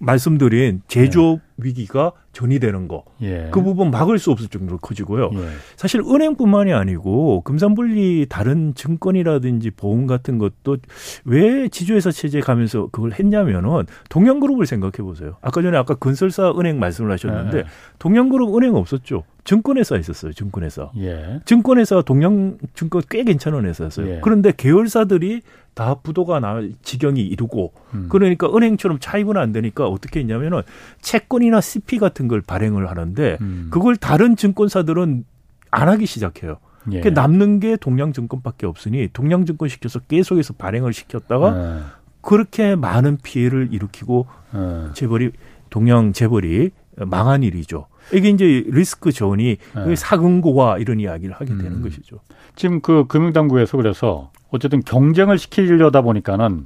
[0.00, 1.50] 말씀드린 제조업 네.
[1.62, 3.04] 위기가 전이되는 거.
[3.22, 3.48] 예.
[3.52, 5.30] 그 부분 막을 수 없을 정도로 커지고요.
[5.34, 5.38] 예.
[5.76, 10.78] 사실 은행뿐만이 아니고 금산분리 다른 증권이라든지 보험 같은 것도
[11.24, 15.36] 왜 지주회사 체제 가면서 그걸 했냐면은 동양그룹을 생각해 보세요.
[15.42, 17.64] 아까 전에 아까 건설사 은행 말씀을 하셨는데 예.
[17.98, 19.24] 동양그룹 은행 없었죠.
[19.44, 20.32] 증권회사 있었어요.
[20.32, 20.90] 증권회사.
[20.98, 21.40] 예.
[21.44, 24.08] 증권회사 동양증권 꽤 괜찮은 회사였어요.
[24.08, 24.20] 예.
[24.22, 25.42] 그런데 계열사들이
[25.80, 28.06] 다 부도가 나 지경이 이루고 음.
[28.10, 30.60] 그러니까 은행처럼 차입은 안 되니까 어떻게 했냐면은
[31.00, 33.68] 채권이나 CP 같은 걸 발행을 하는데 음.
[33.70, 35.24] 그걸 다른 증권사들은
[35.70, 36.58] 안 하기 시작해요.
[36.92, 37.00] 예.
[37.00, 41.82] 그 남는 게 동양증권밖에 없으니 동양증권 시켜서 계속해서 발행을 시켰다가 예.
[42.20, 44.92] 그렇게 많은 피해를 일으키고 예.
[44.92, 45.30] 재벌이
[45.70, 47.86] 동양 재벌이 망한 일이죠.
[48.12, 49.96] 이게 이제 리스크 전이 네.
[49.96, 51.82] 사금고화 이런 이야기를 하게 되는 음.
[51.82, 52.18] 것이죠.
[52.54, 56.64] 지금 그 금융당국에서 그래서 어쨌든 경쟁을 시키려다 보니까는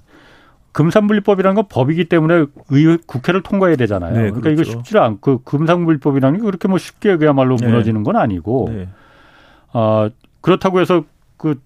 [0.73, 4.13] 금산분리법이라는 건 법이기 때문에 의 국회를 통과해야 되잖아요.
[4.13, 4.63] 네, 그러니까 그렇죠.
[4.63, 7.67] 이거 쉽지 않고 그 금산분리법이라는 게 그렇게 뭐 쉽게 그야말로 네.
[7.67, 8.89] 무너지는 건 아니고 네.
[9.73, 10.09] 어,
[10.41, 11.05] 그렇다고 해서
[11.37, 11.61] 그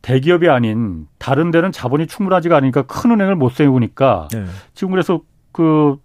[0.00, 4.44] 대기업이 아닌 다른 데는 자본이 충분하지가 않으니까 큰 은행을 못 세우니까 네.
[4.72, 5.20] 지금 그래서
[5.52, 5.96] 그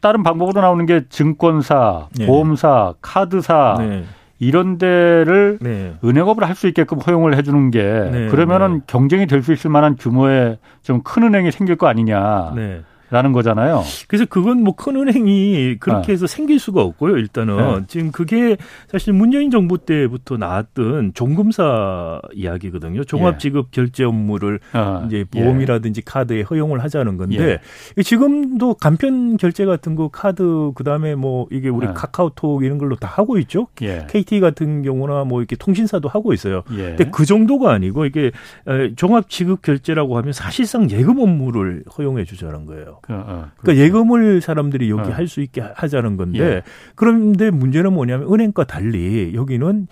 [0.00, 2.26] 다른 방법으로 나오는 게 증권사, 네.
[2.26, 4.04] 보험사, 카드사 네.
[4.38, 5.94] 이런 데를 네.
[6.04, 8.28] 은행업을 할 수 있게끔 허용을 해주는 게 네.
[8.28, 8.80] 그러면은 네.
[8.86, 12.52] 경쟁이 될 수 있을 만한 규모의 좀 큰 은행이 생길 거 아니냐.
[13.10, 13.16] 네.
[13.16, 13.82] 라는 거잖아요.
[14.08, 16.12] 그래서 그건 뭐 큰 은행이 그렇게 아.
[16.12, 17.16] 해서 생길 수가 없고요.
[17.16, 17.84] 일단은 네.
[17.88, 23.02] 지금 그게 사실 문재인 정부 때부터 나왔던 종금사 이야기거든요.
[23.04, 25.02] 종합지급 결제 업무를 아.
[25.06, 26.02] 이제 보험이라든지 예.
[26.06, 27.58] 카드에 허용을 하자는 건데
[27.96, 28.02] 예.
[28.02, 31.92] 지금도 간편 결제 같은 거 카드 그다음에 뭐 이게 우리 아.
[31.92, 33.66] 카카오톡 이런 걸로 다 하고 있죠.
[33.82, 34.06] 예.
[34.08, 36.62] KT 같은 경우나 뭐 이렇게 통신사도 하고 있어요.
[36.72, 36.94] 예.
[36.94, 38.30] 근데 그 정도가 아니고 이게
[38.94, 42.97] 종합지급 결제라고 하면 사실상 예금 업무를 허용해 주자는 거예요.
[43.02, 45.12] 그, 어, 그러니까 예금을 사람들이 여기 어.
[45.12, 46.62] 할수 있게 하자는 건데 예.
[46.94, 49.86] 그런데 문제는 뭐냐면 은행과 달리 여기는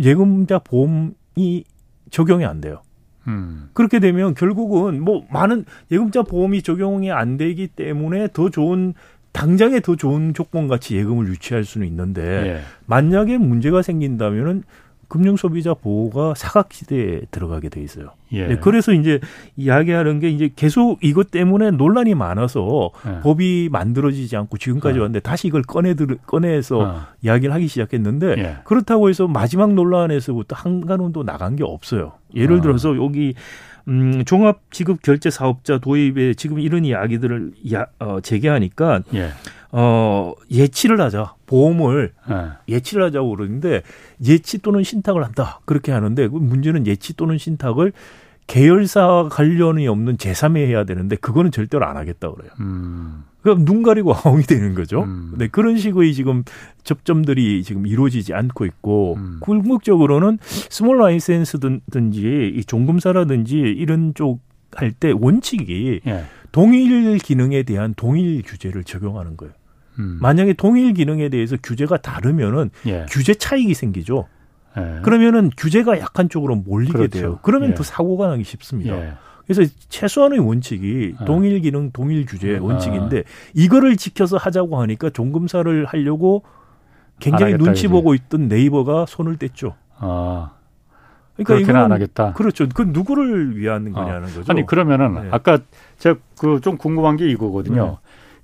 [0.00, 1.64] 예금자 보험이
[2.10, 2.82] 적용이 안 돼요.
[3.26, 3.68] 음.
[3.74, 8.94] 그렇게 되면 결국은 뭐 많은 예금자 보험이 적용이 안 되기 때문에 더 좋은
[9.32, 12.60] 당장에 더 좋은 조건 같이 예금을 유치할 수는 있는데 예.
[12.86, 14.64] 만약에 문제가 생긴다면은
[15.08, 18.10] 금융 소비자 보호가 사각지대에 들어가게 돼 있어요.
[18.32, 18.46] 예.
[18.46, 19.20] 네, 그래서 이제
[19.56, 23.20] 이야기하는 게 이제 계속 이것 때문에 논란이 많아서 예.
[23.20, 25.02] 법이 만들어지지 않고 지금까지 어.
[25.02, 27.00] 왔는데 다시 이걸 꺼내 들 꺼내서 어.
[27.22, 28.56] 이야기를 하기 시작했는데 예.
[28.64, 32.12] 그렇다고 해서 마지막 논란에서부터 한간운도 나간 게 없어요.
[32.34, 32.60] 예를 어.
[32.60, 33.34] 들어서 여기
[33.88, 39.30] 음, 종합 지급 결제 사업자 도입에 지금 이런 이야기들을 야, 어, 제기하니까 예.
[39.72, 41.34] 어, 예치를 하자.
[41.48, 42.34] 보험을 네.
[42.68, 43.82] 예치를 하자고 그러는데
[44.24, 45.60] 예치 또는 신탁을 한다.
[45.64, 47.92] 그렇게 하는데 그 문제는 예치 또는 신탁을
[48.46, 52.50] 계열사 관련이 없는 제3에 해야 되는데 그거는 절대로 안 하겠다 그래요.
[52.60, 53.24] 음.
[53.42, 55.02] 그럼 눈 가리고 아웅이 되는 거죠.
[55.02, 55.34] 음.
[55.36, 56.44] 네, 그런 식의 지금
[56.84, 59.38] 접점들이 지금 이루어지지 않고 있고 음.
[59.40, 64.40] 궁극적으로는 small license든지 이 종금사라든지 이런 쪽
[64.72, 66.24] 할 때 원칙이 예.
[66.52, 69.52] 동일 기능에 대한 동일 규제를 적용하는 거예요.
[69.98, 70.18] 음.
[70.20, 73.06] 만약에 동일 기능에 대해서 규제가 다르면은 예.
[73.08, 74.26] 규제 차익이 생기죠.
[74.76, 75.00] 예.
[75.02, 77.18] 그러면은 규제가 약한 쪽으로 몰리게 그렇죠.
[77.18, 77.38] 돼요.
[77.42, 77.74] 그러면 예.
[77.74, 78.96] 더 사고가 나기 쉽습니다.
[78.96, 79.12] 예.
[79.46, 81.24] 그래서 최소한의 원칙이 예.
[81.24, 82.62] 동일 기능, 동일 규제 아.
[82.62, 86.44] 원칙인데 이거를 지켜서 하자고 하니까 종금사를 하려고
[87.18, 87.88] 굉장히 눈치 이제.
[87.88, 89.74] 보고 있던 네이버가 손을 뗐죠.
[89.98, 90.52] 아.
[91.34, 92.32] 그러니까 이건 안 하겠다.
[92.32, 92.68] 그렇죠.
[92.68, 93.92] 그 누구를 위한 어.
[93.92, 94.44] 거냐는 거죠.
[94.48, 95.28] 아니 그러면은 네.
[95.30, 95.58] 아까
[95.98, 97.84] 제가 그 좀 궁금한 게 이거거든요.
[97.86, 97.96] 네.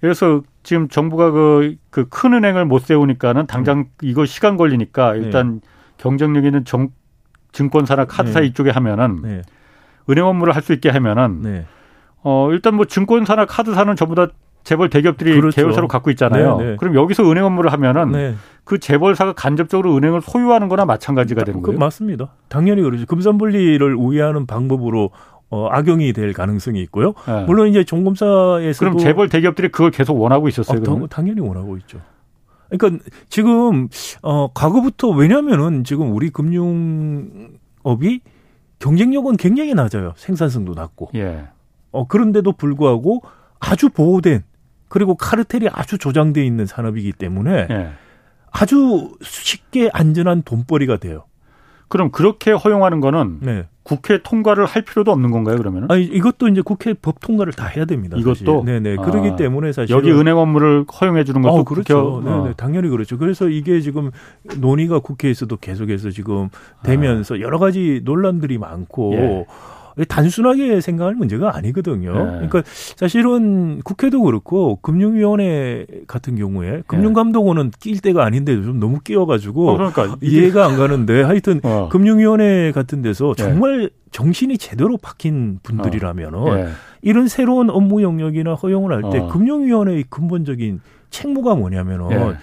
[0.05, 3.85] 그래서 지금 정부가 그 그 큰 은행을 못 세우니까는 당장 음.
[4.03, 5.69] 이거 시간 걸리니까 일단 네.
[5.97, 6.91] 경쟁력 있는 정,
[7.53, 8.47] 증권사나 카드사 네.
[8.47, 9.43] 이쪽에 하면은 네.
[10.11, 11.65] 은행 업무를 할 수 있게 하면은 네.
[12.23, 14.27] 어 일단 뭐 증권사나 카드사는 전부 다
[14.63, 15.57] 재벌 대기업들이 그렇죠.
[15.57, 16.57] 계열사로 갖고 있잖아요.
[16.59, 16.77] 네, 네.
[16.77, 18.35] 그럼 여기서 은행 업무를 하면은 네.
[18.65, 21.79] 그 재벌사가 간접적으로 은행을 소유하는 거나 마찬가지가 되는 그 거예요.
[21.79, 22.29] 그 맞습니다.
[22.49, 23.07] 당연히 그러죠.
[23.07, 25.11] 금산분리를 우회하는 방법으로
[25.51, 27.15] 어, 악용이 될 가능성이 있고요.
[27.27, 27.45] 네.
[27.45, 30.81] 물론 이제 종검사에서 그럼 재벌 대기업들이 그걸 계속 원하고 있었어요.
[30.81, 32.01] 아, 당연히 원하고 있죠.
[32.69, 33.89] 그러니까 지금
[34.23, 38.21] 어 과거부터 왜냐면은 지금 우리 금융업이
[38.79, 40.15] 경쟁력은 굉장히 낮아요.
[40.17, 41.11] 생산성도 낮고.
[41.15, 41.49] 예.
[41.93, 43.23] 어 그런데도 불구하고
[43.61, 44.43] 아주 보호된
[44.89, 47.91] 그리고 카르텔이 아주 조장돼 있는 산업이기 때문에 예.
[48.51, 51.25] 아주 쉽게 안전한 돈벌이가 돼요.
[51.89, 53.67] 그럼 그렇게 허용하는 거는 네.
[53.85, 55.91] 국회 통과를 할 필요도 없는 건가요, 그러면은?
[55.91, 58.17] 아니, 이것도 이제 국회 법 통과를 다 해야 됩니다.
[58.17, 58.35] 이것도?
[58.35, 58.65] 사실.
[58.65, 58.97] 네네.
[58.99, 59.95] 아, 그러기 때문에 사실.
[59.95, 62.23] 여기 은행 업무를 허용해 주는 것도 어, 그렇죠.
[62.23, 62.31] 국회...
[62.31, 62.55] 네네.
[62.57, 63.19] 당연히 그렇죠.
[63.19, 64.11] 그래서 이게 지금
[64.59, 66.49] 논의가 국회에서도 계속해서 지금
[66.83, 67.41] 되면서 아.
[67.41, 69.47] 여러 가지 논란들이 많고 예.
[70.09, 72.13] 단순하게 생각할 문제가 아니거든요.
[72.13, 72.31] 네.
[72.49, 79.77] 그러니까 사실은 국회도 그렇고 금융위원회 같은 경우에 금융감독원은 낄 때가 아닌데 좀 너무 끼어가지고 어,
[79.77, 81.89] 그러니까 이해가 안 가는데 하여튼 어.
[81.91, 83.43] 금융위원회 같은 데서 네.
[83.45, 86.55] 정말 정신이 제대로 박힌 분들이라면은 어.
[86.57, 86.69] 네.
[87.03, 89.29] 이런 새로운 업무 영역이나 허용을 할때 어.
[89.29, 90.81] 금융위원회의 근본적인
[91.11, 92.35] 책무가 뭐냐면은 네.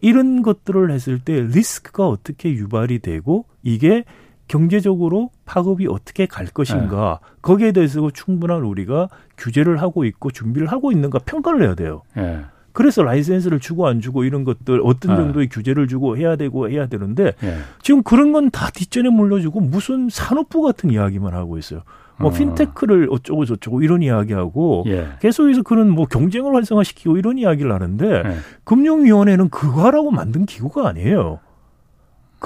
[0.00, 4.04] 이런 것들을 했을 때 리스크가 어떻게 유발이 되고 이게
[4.48, 7.28] 경제적으로 파급이 어떻게 갈 것인가 네.
[7.42, 12.02] 거기에 대해서 충분한 우리가 규제를 하고 있고 준비를 하고 있는가 평가를 해야 돼요.
[12.16, 12.40] 네.
[12.72, 15.22] 그래서 라이센스를 주고 안 주고 이런 것들 어떤 네.
[15.22, 17.56] 정도의 규제를 주고 해야 되고 해야 되는데 네.
[17.82, 21.82] 지금 그런 건 다 뒷전에 물려주고 무슨 산업부 같은 이야기만 하고 있어요.
[22.18, 22.32] 뭐 어.
[22.32, 25.08] 핀테크를 어쩌고 저쩌고 이런 이야기하고 예.
[25.20, 28.36] 계속해서 그런 뭐 경쟁을 활성화시키고 이런 이야기를 하는데 예.
[28.64, 31.40] 금융위원회는 그거 하라고 만든 기구가 아니에요.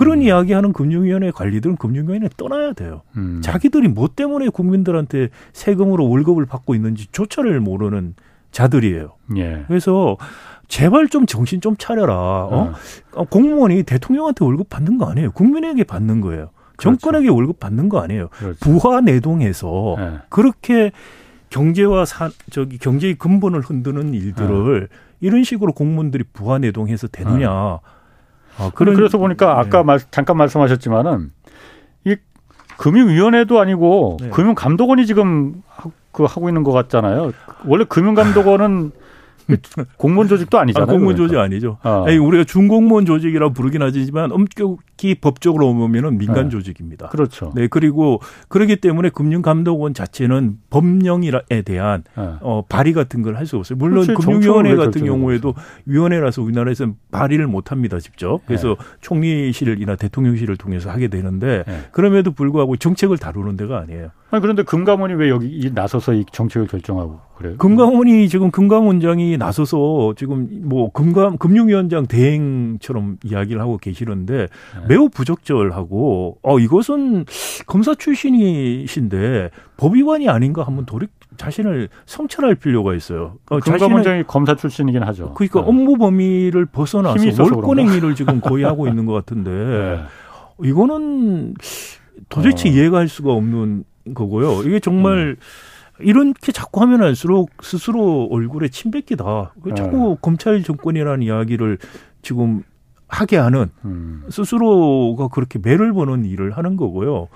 [0.01, 0.23] 그런 음.
[0.23, 3.03] 이야기하는 금융위원회 관리들은 금융위원회 떠나야 돼요.
[3.19, 3.43] 음.
[3.45, 8.15] 자기들이 뭐 때문에 국민들한테 세금으로 월급을 받고 있는지 조차를 모르는
[8.51, 9.13] 자들이에요.
[9.37, 9.65] 예.
[9.69, 10.17] 그래서
[10.69, 12.15] 제발 좀 정신 좀 차려라.
[12.17, 12.73] 어?
[13.13, 13.25] 어.
[13.25, 15.33] 공무원이 대통령한테 월급 받는 거 아니에요.
[15.33, 16.49] 국민에게 받는 거예요.
[16.79, 16.97] 그렇죠.
[16.97, 18.29] 정권에게 월급 받는 거 아니에요.
[18.29, 18.59] 그렇죠.
[18.59, 20.19] 부하 내동해서 네.
[20.31, 20.93] 그렇게
[21.51, 24.97] 경제와 사, 저기 경제의 근본을 흔드는 일들을 네.
[25.21, 27.51] 이런 식으로 공무원들이 부하 내동해서 되느냐.
[27.83, 28.00] 네.
[28.61, 29.85] 아, 그런, 그래서 보니까 아까 네.
[29.85, 31.31] 말, 잠깐 말씀하셨지만은
[32.05, 32.17] 이
[32.79, 34.31] 금융위원회도 아니고 네.
[34.31, 35.63] 금융감독원이 지금
[36.13, 37.33] 그 하고 있는 것 같잖아요.
[37.67, 38.93] 원래 금융감독원은
[39.97, 40.89] 공무원 조직도 아니잖아요.
[40.89, 41.79] 아, 공무원 조직 아니죠.
[41.83, 42.05] 어.
[42.07, 46.51] 아니, 우리가 중공무원 조직이라고 부르긴 하지만 엄격 히 법적으로 보면은 민간 네.
[46.51, 47.09] 조직입니다.
[47.09, 47.53] 그렇죠.
[47.55, 51.31] 네, 그리고 그렇기 때문에 금융감독원 자체는 법령에
[51.65, 52.29] 대한 네.
[52.41, 53.79] 어, 발의 같은 걸 할 수 없어요.
[53.79, 55.55] 물론 그렇지, 금융위원회 같은 경우에도
[55.87, 58.41] 위원회라서 우리나라에서는 발의를 못 합니다, 직접.
[58.47, 58.85] 그래서 네.
[59.01, 61.81] 총리실이나 대통령실을 통해서 하게 되는데 네.
[61.93, 64.11] 그럼에도 불구하고 정책을 다루는 데가 아니에요.
[64.31, 67.57] 아니, 그런데 금감원이 왜 여기 나서서 이 정책을 결정하고 그래요?
[67.57, 74.37] 금감원이 지금 금감원장이 나서서 지금 뭐 금감 금융위원장 대행처럼 이야기를 하고 계시는데
[74.89, 74.90] 네.
[74.91, 77.25] 매우 부적절하고 어 이것은
[77.69, 83.35] 검사 출신이신데 법 위반이 아닌가 한번 돌이 자신을 성찰할 필요가 있어요.
[83.51, 85.35] 어, 금감원장이 검사 출신이긴 하죠.
[85.35, 85.69] 그러니까 네.
[85.69, 89.51] 업무 범위를 벗어나서 월권 행위를 지금 거의 하고 있는 것 같은데
[90.59, 90.69] 네.
[90.69, 91.55] 이거는
[92.29, 92.73] 도대체 어.
[92.73, 94.63] 이해가 할 수가 없는 거고요.
[94.63, 96.01] 이게 정말 음.
[96.01, 99.55] 이렇게 자꾸 하면 할수록 스스로 얼굴에 침 뱉기다.
[99.77, 100.17] 자꾸 네.
[100.21, 101.79] 검찰 정권이라는 이야기를
[102.23, 102.65] 지금
[103.11, 104.25] 하게 하는 음.
[104.31, 107.29] 스스로가 그렇게 매를 보는 일을 하는 거고요.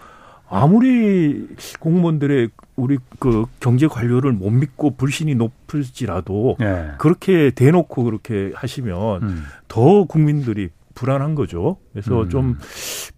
[0.48, 1.48] 아무리
[1.80, 6.92] 공무원들의 우리 그 경제 관료를 못 믿고 불신이 높을지라도 네.
[6.98, 9.42] 그렇게 대놓고 그렇게 하시면 음.
[9.68, 11.78] 더 국민들이 불안한 거죠.
[11.92, 12.28] 그래서 음.
[12.28, 12.58] 좀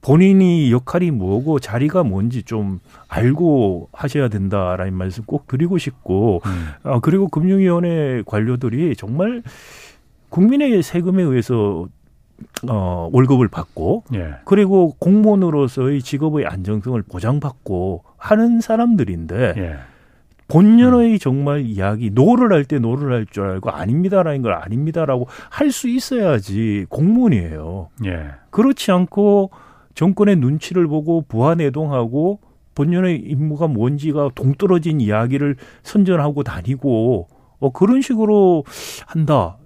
[0.00, 6.68] 본인이 역할이 뭐고 자리가 뭔지 좀 알고 하셔야 된다라는 말씀 꼭 드리고 싶고, 음.
[6.84, 9.42] 아, 그리고 금융위원회 관료들이 정말
[10.30, 11.86] 국민의 세금에 의해서
[12.68, 14.34] 어, 월급을 받고, 예.
[14.44, 19.76] 그리고 공무원으로서의 직업의 안정성을 보장받고 하는 사람들인데, 예.
[20.48, 21.18] 본연의 음.
[21.18, 26.86] 정말 이야기 no를 할 때 no를 할 줄 알고 아닙니다라는 걸 아닙니다라고 할 수 있어야지
[26.88, 27.88] 공무원이에요.
[28.06, 28.28] 예.
[28.50, 29.50] 그렇지 않고
[29.94, 32.38] 정권의 눈치를 보고 부화뇌동하고
[32.76, 37.26] 본연의 임무가 뭔지가 동떨어진 이야기를 선전하고 다니고
[37.58, 38.62] 어 그런 식으로
[39.06, 39.56] 한다.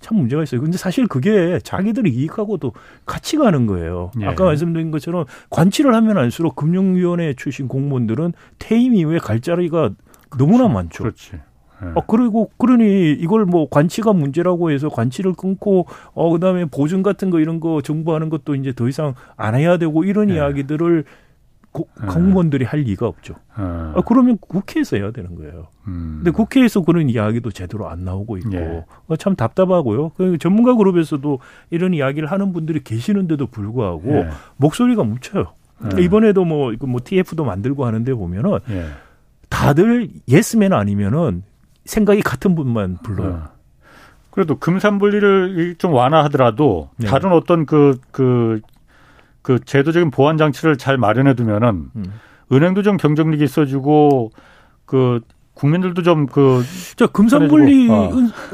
[0.00, 0.60] 참 문제가 있어요.
[0.60, 2.72] 근데 사실 그게 자기들이 이익하고도
[3.04, 4.10] 같이 가는 거예요.
[4.20, 4.26] 예.
[4.26, 9.90] 아까 말씀드린 것처럼 관치를 하면 할수록 금융위원회 출신 공무원들은 퇴임 이후에 갈 자리가
[10.38, 10.74] 너무나 그렇죠.
[10.74, 11.02] 많죠.
[11.02, 11.32] 그렇지.
[11.82, 11.88] 네.
[11.94, 17.28] 어, 그리고, 그러니 이걸 뭐 관치가 문제라고 해서 관치를 끊고, 어, 그 다음에 보증 같은
[17.28, 20.36] 거 이런 거 정부하는 것도 이제 더 이상 안 해야 되고 이런 네.
[20.36, 21.04] 이야기들을
[21.76, 22.06] 고, 네.
[22.06, 23.34] 공무원들이 할 리가 없죠.
[23.34, 23.62] 네.
[23.62, 25.66] 아, 그러면 국회에서 해야 되는 거예요.
[25.86, 26.22] 음.
[26.22, 28.84] 근데 국회에서 그런 이야기도 제대로 안 나오고 있고 예.
[29.08, 30.12] 어, 참 답답하고요.
[30.16, 34.28] 그 전문가 그룹에서도 이런 이야기를 하는 분들이 계시는데도 불구하고 예.
[34.56, 35.52] 목소리가 묻혀요.
[35.98, 36.02] 예.
[36.02, 38.86] 이번에도 뭐, 뭐 TF도 만들고 하는데 보면은 예.
[39.50, 41.42] 다들 예스맨 아니면은
[41.84, 43.42] 생각이 같은 분만 불러요.
[43.44, 43.56] 어.
[44.30, 47.06] 그래도 금산분리를 좀 완화하더라도 네.
[47.06, 48.60] 다른 어떤 그, 그,
[49.46, 52.04] 그 제도적인 보완 장치를 잘 마련해 두면은 음.
[52.50, 54.32] 은행도 좀 경쟁력이 있어지고
[54.86, 55.20] 그
[55.54, 56.64] 국민들도 좀 그.
[56.96, 58.10] 자, 금산분리 어.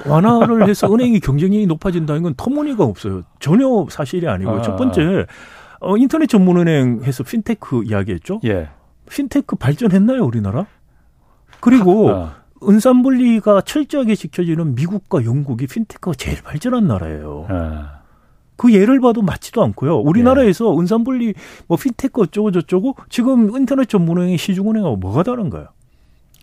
[0.07, 3.23] 완화를 해서 은행이 경쟁력이 높아진다는 건 터무니가 없어요.
[3.41, 4.59] 전혀 사실이 아니고요.
[4.59, 4.61] 아.
[4.61, 5.25] 첫 번째,
[5.81, 8.41] 어, 인터넷 전문은행 해서 핀테크 이야기했죠.
[8.45, 8.69] 예.
[9.09, 10.67] 핀테크 발전했나요, 우리나라?
[11.61, 12.35] 그리고 아.
[12.69, 17.47] 은산분리가 철저하게 지켜지는 미국과 영국이 핀테크가 제일 발전한 나라예요.
[17.49, 18.02] 아.
[18.57, 19.99] 그 예를 봐도 맞지도 않고요.
[19.99, 20.81] 우리나라에서 네.
[20.81, 21.35] 은산분리
[21.67, 25.69] 뭐 핀테크 어쩌고 저쩌고 지금 인터넷 전문은행 시중은행하고 뭐가 다른가요?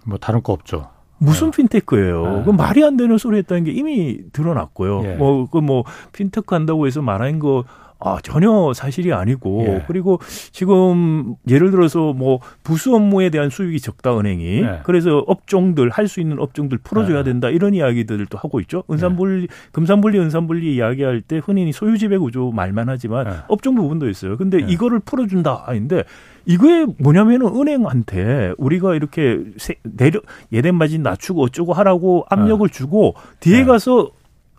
[0.06, 0.88] 뭐 다른 거 없죠.
[1.20, 1.58] 무슨 네.
[1.58, 2.38] 핀테크예요?
[2.38, 2.44] 네.
[2.46, 5.04] 그 말이 안 되는 소리 했다는 게 이미 드러났고요.
[5.04, 5.16] 예.
[5.16, 5.84] 뭐, 그 뭐,
[6.14, 7.66] 핀테크 한다고 해서 말한 거
[8.02, 9.84] 아, 전혀 사실이 아니고 예.
[9.88, 10.20] 그리고
[10.52, 14.80] 지금 예를 들어서 뭐 부수 업무에 대한 수익이 적다 은행이 예.
[14.84, 17.24] 그래서 업종들 할 수 있는 업종들 풀어줘야 예.
[17.24, 18.84] 된다 이런 이야기들도 하고 있죠.
[18.90, 19.48] 은산분리, 예.
[19.72, 23.32] 금산분리, 은산분리 이야기할 때 흔히 소유지배 구조 말만 하지만 예.
[23.48, 24.38] 업종 부분도 있어요.
[24.38, 24.66] 근데 예.
[24.68, 26.04] 이거를 풀어준다 아닌데
[26.46, 29.40] 이거에 뭐냐면은 은행한테 우리가 이렇게
[29.84, 30.20] 내려
[30.52, 34.10] 예대 마진 낮추고 어쩌고 하라고 압력을 주고 뒤에 가서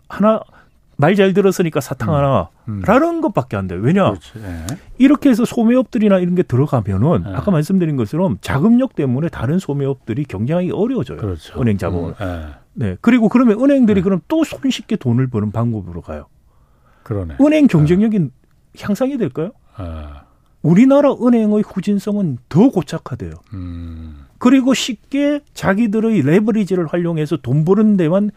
[0.07, 0.39] 하나
[1.01, 2.49] 말 잘 들었으니까 사탕 하나.
[2.69, 2.81] 음.
[2.85, 3.79] 라는 것밖에 안 돼요.
[3.81, 4.13] 왜냐?
[4.35, 4.65] 네.
[4.97, 7.33] 이렇게 해서 소매업들이나 이런 게 들어가면은 네.
[7.33, 11.17] 아까 말씀드린 것처럼 자금력 때문에 다른 소매업들이 경쟁하기 어려워져요.
[11.17, 11.59] 그렇죠.
[11.59, 12.15] 은행 자본을.
[12.21, 12.51] 음.
[12.73, 12.87] 네.
[12.91, 12.97] 네.
[13.01, 14.03] 그리고 그러면 은행들이 네.
[14.03, 16.27] 그럼 또 손쉽게 돈을 버는 방법으로 가요.
[17.03, 17.35] 그러네.
[17.41, 18.29] 은행 경쟁력이
[18.79, 19.51] 향상이 될까요?
[19.75, 20.23] 아.
[20.61, 23.31] 우리나라 은행의 후진성은 더 고착화돼요.
[23.53, 24.25] 음.
[24.37, 28.31] 그리고 쉽게 자기들의 레버리지를 활용해서 돈 버는 데만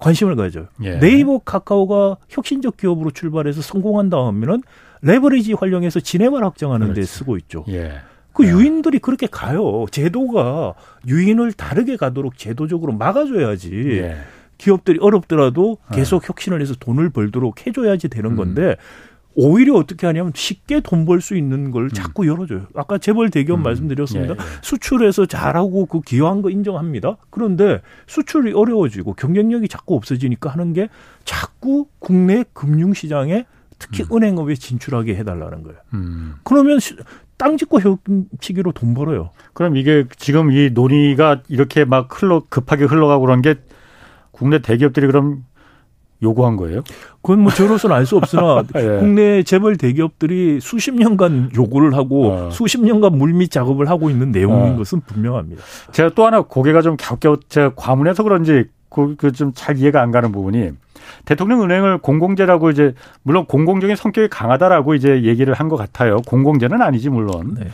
[0.00, 0.66] 관심을 가져요.
[0.82, 0.98] 예.
[0.98, 4.62] 네이버 카카오가 혁신적 기업으로 출발해서 성공한다 하면은
[5.02, 7.00] 레버리지 활용해서 진행을 확정하는 그렇지.
[7.00, 7.64] 데 쓰고 있죠.
[7.68, 7.92] 예.
[8.32, 8.50] 그 예.
[8.50, 9.84] 유인들이 그렇게 가요.
[9.90, 10.74] 제도가
[11.06, 13.70] 유인을 다르게 가도록 제도적으로 막아줘야지.
[13.98, 14.16] 예.
[14.58, 16.26] 기업들이 어렵더라도 계속 예.
[16.28, 18.36] 혁신을 해서 돈을 벌도록 해줘야지 되는 음.
[18.36, 18.74] 건데 음.
[19.34, 21.88] 오히려 어떻게 하냐면 쉽게 돈 벌 수 있는 걸 음.
[21.90, 22.66] 자꾸 열어줘요.
[22.74, 23.62] 아까 재벌 대기업 음.
[23.62, 24.34] 말씀드렸습니다.
[24.34, 24.44] 예, 예.
[24.62, 27.16] 수출해서 잘하고 그 기여한 거 인정합니다.
[27.30, 30.88] 그런데 수출이 어려워지고 경쟁력이 자꾸 없어지니까 하는 게
[31.24, 33.46] 자꾸 국내 금융시장에
[33.78, 34.16] 특히 음.
[34.16, 35.78] 은행업에 진출하게 해달라는 거예요.
[35.94, 36.34] 음.
[36.44, 36.78] 그러면
[37.38, 39.30] 땅 짓고 헤엄치기로 돈 벌어요.
[39.54, 43.54] 그럼 이게 지금 이 논의가 이렇게 막 흘러 급하게 흘러가고 그런 게
[44.32, 45.44] 국내 대기업들이 그럼
[46.22, 46.82] 요구한 거예요?
[47.22, 48.98] 그건 뭐 저로서는 알 수 없으나 예.
[48.98, 52.50] 국내 재벌 대기업들이 수십 년간 요구를 하고 어.
[52.50, 54.76] 수십 년간 물밑 작업을 하고 있는 내용인 어.
[54.76, 55.62] 것은 분명합니다.
[55.92, 60.70] 제가 또 하나 고개가 좀 갸웃갸웃 제가 과문해서 그런지 그좀 잘 이해가 안 가는 부분이
[61.24, 66.16] 대통령 은행을 공공재라고 이제 물론 공공적인 성격이 강하다라고 이제 얘기를 한 것 같아요.
[66.26, 67.54] 공공재는 아니지 물론.
[67.58, 67.68] 네.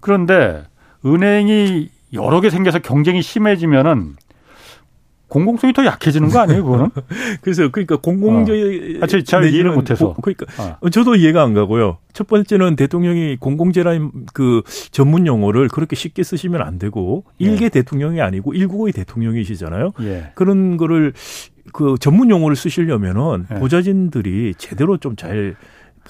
[0.00, 0.62] 그런데
[1.06, 4.16] 은행이 여러 개 생겨서 경쟁이 심해지면은
[5.28, 6.90] 공공성이 더 약해지는 거 아니에요, 그거는?
[7.42, 8.98] 그래서 그러니까 공공재 어.
[9.02, 10.14] 아, 잘 이해를 못해서.
[10.22, 10.46] 그러니까
[10.80, 10.88] 어.
[10.88, 11.98] 저도 이해가 안 가고요.
[12.12, 17.44] 첫 번째는 대통령이 공공재라는 그 전문 용어를 그렇게 쉽게 쓰시면 안 되고 예.
[17.44, 19.92] 일개 대통령이 아니고 일국의 대통령이시잖아요.
[20.00, 20.32] 예.
[20.34, 21.12] 그런 거를
[21.72, 23.58] 그 전문 용어를 쓰시려면은 예.
[23.58, 25.56] 보좌진들이 제대로 좀잘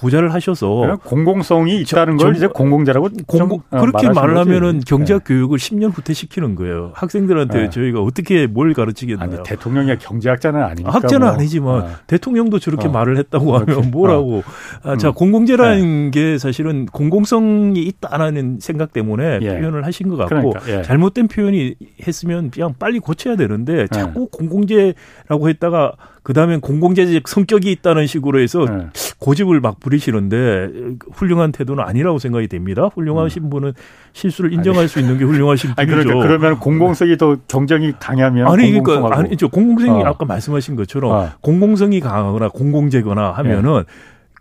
[0.01, 5.35] 부자를 하셔서 공공성이 있다는 저, 걸 이제 공공자라고 공공, 어, 그렇게 말을 하면은 경제학 네.
[5.35, 6.93] 교육을 10년 후퇴 시키는 거예요.
[6.95, 7.71] 학생들한테 네.
[7.71, 9.31] 저희가 어떻게 뭘 가르치겠나요?
[9.31, 10.91] 아니, 대통령이 경제학자는 아니니까.
[10.91, 11.35] 학자는 뭐.
[11.35, 11.91] 아니지만 어.
[12.07, 12.91] 대통령도 저렇게 어.
[12.91, 13.89] 말을 했다고 하면 그렇게.
[13.89, 14.39] 뭐라고?
[14.39, 14.43] 어.
[14.91, 15.15] 아, 자 음.
[15.15, 16.21] 공공재라는 네.
[16.21, 19.59] 게 사실은 공공성이 있다라는 생각 때문에 예.
[19.59, 20.83] 표현을 하신 것 같고 그러니까, 예.
[20.83, 21.75] 잘못된 표현이
[22.07, 24.27] 했으면 그냥 빨리 고쳐야 되는데 자꾸 예.
[24.31, 25.93] 공공재라고 했다가
[26.29, 28.89] 그 다음엔 공공재적 성격이 있다는 식으로 해서 네.
[29.19, 30.69] 고집을 막 부리시는데
[31.15, 32.91] 훌륭한 태도는 아니라고 생각이 됩니다.
[32.95, 33.49] 훌륭하신 음.
[33.51, 33.73] 분은
[34.13, 34.89] 실수를 인정할 아니.
[34.89, 35.81] 수 있는 게 훌륭하신 분이죠.
[35.97, 39.49] 아니, 그러니까 그러면 공공성이 더 경쟁이 강하면 아니 그러니까 아니죠.
[39.49, 40.07] 공공성이 어.
[40.07, 41.31] 아까 말씀하신 것처럼 어.
[41.41, 43.85] 공공성이 강하거나 공공재거나 하면은 네.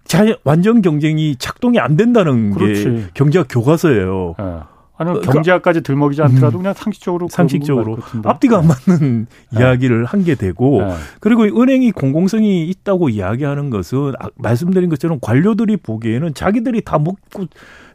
[0.04, 2.84] 자, 완전 경쟁이 작동이 안 된다는 그렇지.
[2.84, 4.36] 게 경제학 교과서예요.
[4.38, 4.68] 어.
[4.98, 9.60] 아니 그 경제학까지 들먹이지 않더라도 음, 그냥 상식적으로 상식적으로 앞뒤가 안 맞는 네.
[9.60, 10.96] 이야기를 한 게 되고 네.
[11.20, 17.46] 그리고 은행이 공공성이 있다고 이야기하는 것은 아, 말씀드린 것처럼 관료들이 보기에는 자기들이 다 먹고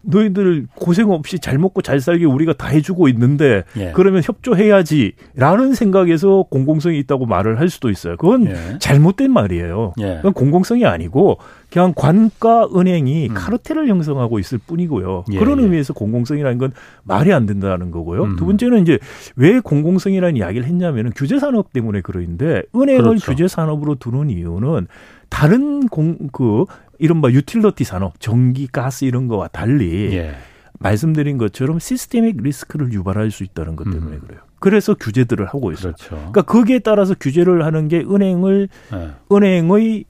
[0.02, 3.92] 너희들 고생 없이 잘 먹고 잘 살게 우리가 다 해주고 있는데 예.
[3.94, 8.16] 그러면 협조해야지라는 생각에서 공공성이 있다고 말을 할 수도 있어요.
[8.16, 8.78] 그건 예.
[8.78, 9.94] 잘못된 말이에요.
[10.00, 10.16] 예.
[10.16, 11.38] 그건 공공성이 아니고
[11.70, 13.34] 그냥 관가 은행이 음.
[13.34, 15.24] 카르텔을 형성하고 있을 뿐이고요.
[15.32, 15.62] 예, 그런 예.
[15.64, 16.72] 의미에서 공공성이라는 건
[17.04, 18.24] 말이 안 된다는 거고요.
[18.24, 18.36] 음.
[18.36, 18.98] 두 번째는 이제
[19.36, 23.30] 왜 공공성이라는 이야기를 했냐면은 규제 산업 때문에 그러는데 은행을 그렇죠.
[23.30, 24.86] 규제 산업으로 두는 이유는
[25.30, 26.64] 다른 공 그
[27.02, 30.36] 이른바 유틸러티 산업, 전기, 가스 이런 거와 달리 예.
[30.78, 34.20] 말씀드린 것처럼 시스테믹 리스크를 유발할 수 있다는 것 때문에 음.
[34.20, 34.40] 그래요.
[34.60, 35.94] 그래서 규제들을 하고 있어요.
[35.94, 36.10] 그렇죠.
[36.10, 39.10] 그러니까 거기에 따라서 규제를 하는 게 은행을 네.
[39.32, 40.04] 은행의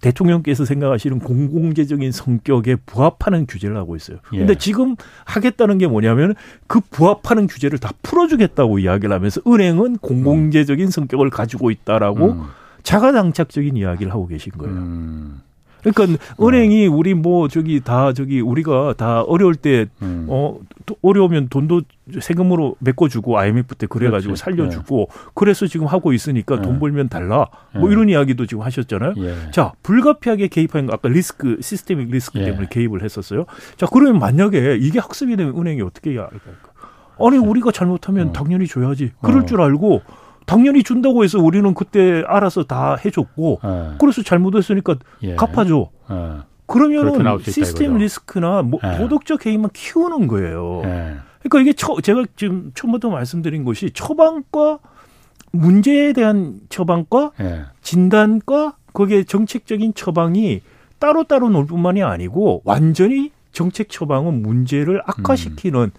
[0.00, 4.18] 대통령께서 생각하시는 공공재적인 성격에 부합하는 규제를 하고 있어요.
[4.28, 4.58] 그런데 예.
[4.58, 4.96] 지금
[5.26, 6.34] 하겠다는 게 뭐냐면
[6.66, 12.42] 그 부합하는 규제를 다 풀어주겠다고 이야기를 하면서 은행은 공공재적인 성격을 가지고 있다라고 음.
[12.82, 14.74] 자가당착적인 이야기를 하고 계신 거예요.
[14.74, 15.45] 음.
[15.92, 20.26] 그러니까 은행이 우리 뭐 저기 다 저기 우리가 다 어려울 때 음.
[20.28, 20.58] 어
[21.02, 21.82] 어려우면 돈도
[22.20, 24.42] 세금으로 메꿔주고 IMF 때 그래가지고 그렇지.
[24.42, 25.30] 살려주고 네.
[25.34, 26.62] 그래서 지금 하고 있으니까 네.
[26.62, 27.92] 돈 벌면 달라 뭐 네.
[27.92, 29.14] 이런 이야기도 지금 하셨잖아요.
[29.18, 29.50] 예.
[29.50, 32.44] 자 불가피하게 개입한 거 아까 리스크 시스테믹 리스크 예.
[32.46, 33.46] 때문에 개입을 했었어요.
[33.76, 36.40] 자 그러면 만약에 이게 학습이 되면 은행이 어떻게 해야 할까?
[37.18, 38.32] 아니 우리가 잘못하면 어.
[38.32, 39.12] 당연히 줘야지.
[39.22, 39.46] 그럴 어.
[39.46, 40.02] 줄 알고
[40.46, 43.90] 당연히 준다고 해서 우리는 그때 알아서 다 해줬고 네.
[43.98, 45.34] 그래서 잘못했으니까 예.
[45.34, 45.90] 갚아줘.
[46.08, 46.16] 네.
[46.66, 47.98] 그러면은 시스템 이거죠.
[47.98, 48.98] 리스크나 뭐 네.
[48.98, 50.82] 도덕적 해임만 키우는 거예요.
[51.42, 54.78] 그러니까 이게 처, 제가 지금 처음부터 말씀드린 것이 처방과
[55.52, 57.32] 문제에 대한 처방과
[57.82, 60.62] 진단과 거기에 정책적인 처방이
[60.98, 65.90] 따로따로 놀 뿐만이 아니고 완전히 정책 처방은 문제를 악화시키는 음.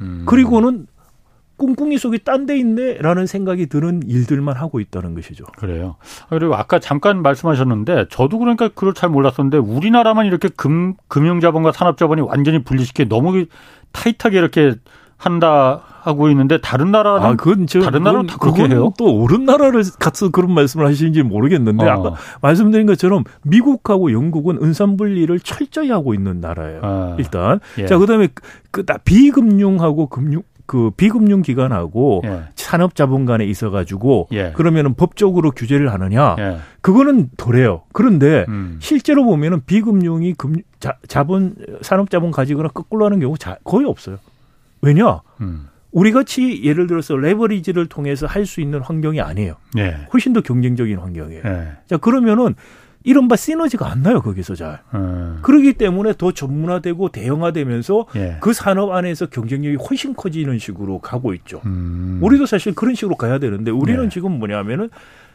[0.00, 0.22] 음.
[0.26, 0.86] 그리고는
[1.58, 5.44] 꿍꿍이 속에 딴데 있네라는 생각이 드는 일들만 하고 있다는 것이죠.
[5.56, 5.96] 그래요.
[6.30, 12.62] 그리고 아까 잠깐 말씀하셨는데 저도 그러니까 그걸 잘 몰랐었는데 우리나라만 이렇게 금 금융자본과 산업자본이 완전히
[12.62, 13.44] 분리시켜 너무
[13.92, 14.74] 타이트하게 이렇게
[15.16, 18.92] 한다 하고 있는데 다른 나라는 아, 그건 저, 다른 나라는 다 그렇게 해요.
[18.96, 21.90] 또 옳은 나라를 가서 그런 말씀을 하시는지 모르겠는데 어.
[21.90, 26.80] 아까 말씀드린 것처럼 미국하고 영국은 은산 분리를 철저히 하고 있는 나라예요.
[26.82, 27.16] 아.
[27.18, 27.86] 일단 예.
[27.86, 28.28] 자 그다음에
[28.70, 32.42] 그 비금융하고 금융 그 비금융 기관하고 예.
[32.54, 34.52] 산업 자본 간에 있어 가지고 예.
[34.52, 36.58] 그러면은 법적으로 규제를 하느냐 예.
[36.82, 37.84] 그거는 덜해요.
[37.94, 38.76] 그런데 음.
[38.78, 44.18] 실제로 보면은 비금융이 금 자, 자본 산업 자본 가지거나 거꾸로 하는 경우 자, 거의 없어요.
[44.82, 45.22] 왜냐?
[45.40, 45.68] 음.
[45.90, 49.54] 우리 같이 예를 들어서 레버리지를 통해서 할 수 있는 환경이 아니에요.
[49.78, 50.06] 예.
[50.12, 51.42] 훨씬 더 경쟁적인 환경이에요.
[51.46, 51.68] 예.
[51.86, 52.54] 자 그러면은
[53.08, 54.80] 이른바 시너지가 안 나요 거기서 잘.
[54.92, 55.38] 음.
[55.40, 58.36] 그러기 때문에 더 전문화되고 대형화되면서 예.
[58.40, 61.62] 그 산업 안에서 경쟁력이 훨씬 커지는 식으로 가고 있죠.
[61.64, 62.18] 음.
[62.22, 64.08] 우리도 사실 그런 식으로 가야 되는데 우리는 예.
[64.10, 64.90] 지금 뭐냐면은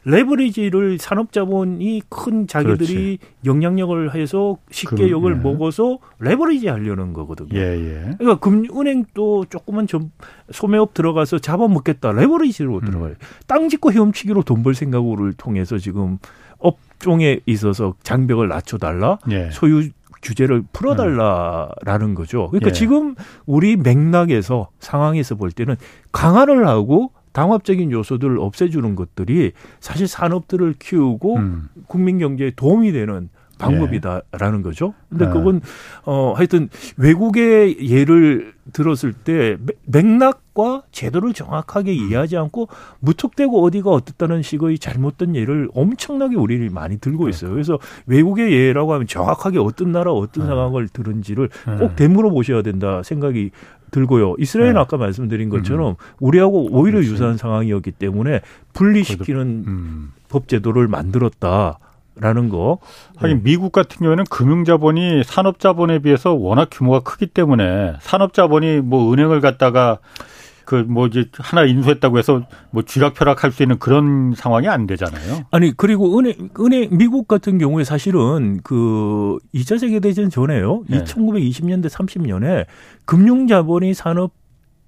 [0.06, 3.18] 레버리지를 산업자본이 큰 자기들이 그렇지.
[3.46, 5.42] 영향력을 해서 쉽게 역을 예.
[5.42, 7.58] 먹어서 레버리지 하려는 거거든요.
[7.58, 8.12] 예, 예.
[8.18, 10.12] 그러니까 금은행도 조금은 좀
[10.52, 12.12] 소매업 들어가서 잡아먹겠다.
[12.12, 12.86] 레버리지로 음.
[12.86, 13.14] 들어가요.
[13.48, 16.20] 땅 짓고 헤엄치기로 돈 벌 생각을 통해서 지금
[17.04, 19.20] 업종에 있어서 장벽을 낮춰달라.
[19.30, 19.50] 예.
[19.52, 19.90] 소유
[20.22, 22.48] 규제를 풀어달라라는 거죠.
[22.50, 22.72] 그러니까 예.
[22.72, 25.76] 지금 우리 맥락에서 상황에서 볼 때는
[26.14, 29.52] 강화를 하고 당합적인 요소들을 없애주는 것들이
[29.82, 31.70] 사실 산업들을 키우고 음.
[31.88, 34.64] 국민 경제에 도움이 되는 방법이다라는 예.
[34.64, 34.94] 거죠.
[35.10, 35.32] 근데 네.
[35.32, 35.62] 그건
[36.06, 41.96] 어 하여튼 외국의 예를 들었을 때 맥락과 제도를 정확하게 음.
[41.96, 47.52] 이해하지 않고 무턱대고 어디가 어떻다는 식의 잘못된 예를 엄청나게 우리를 많이 들고 있어요.
[47.52, 50.50] 그래서 외국의 예라고 하면 정확하게 어떤 나라 어떤 네.
[50.50, 51.76] 상황을 들은지를 네.
[51.78, 53.52] 꼭 되물어 보셔야 된다 생각이
[53.92, 54.36] 들고요.
[54.40, 54.80] 이스라엘은 네.
[54.80, 55.96] 아까 말씀드린 것처럼 음.
[56.20, 57.12] 우리하고 오히려 그렇지.
[57.12, 58.42] 유사한 상황이었기 때문에
[58.74, 60.12] 분리시키는 음.
[60.30, 61.78] 법 제도를 만들었다.
[62.16, 62.78] 라는 거.
[63.18, 63.44] 하긴 네.
[63.44, 70.00] 미국 같은 경우에는 금융자본이 산업자본에 비해서 워낙 규모가 크기 때문에 산업자본이 뭐 은행을 갖다가
[70.66, 75.44] 그뭐 이제 하나 인수했다고 해서 뭐 쥐락펴락 할 수 있는 그런 상황이 안 되잖아요.
[75.52, 80.84] 아니 그리고 은행 은행 미국 같은 경우에 사실은 그 2차 세계 대전 전에요.
[80.88, 81.04] 네.
[81.04, 82.66] 1920년대 30년에
[83.06, 84.32] 금융 자본이 산업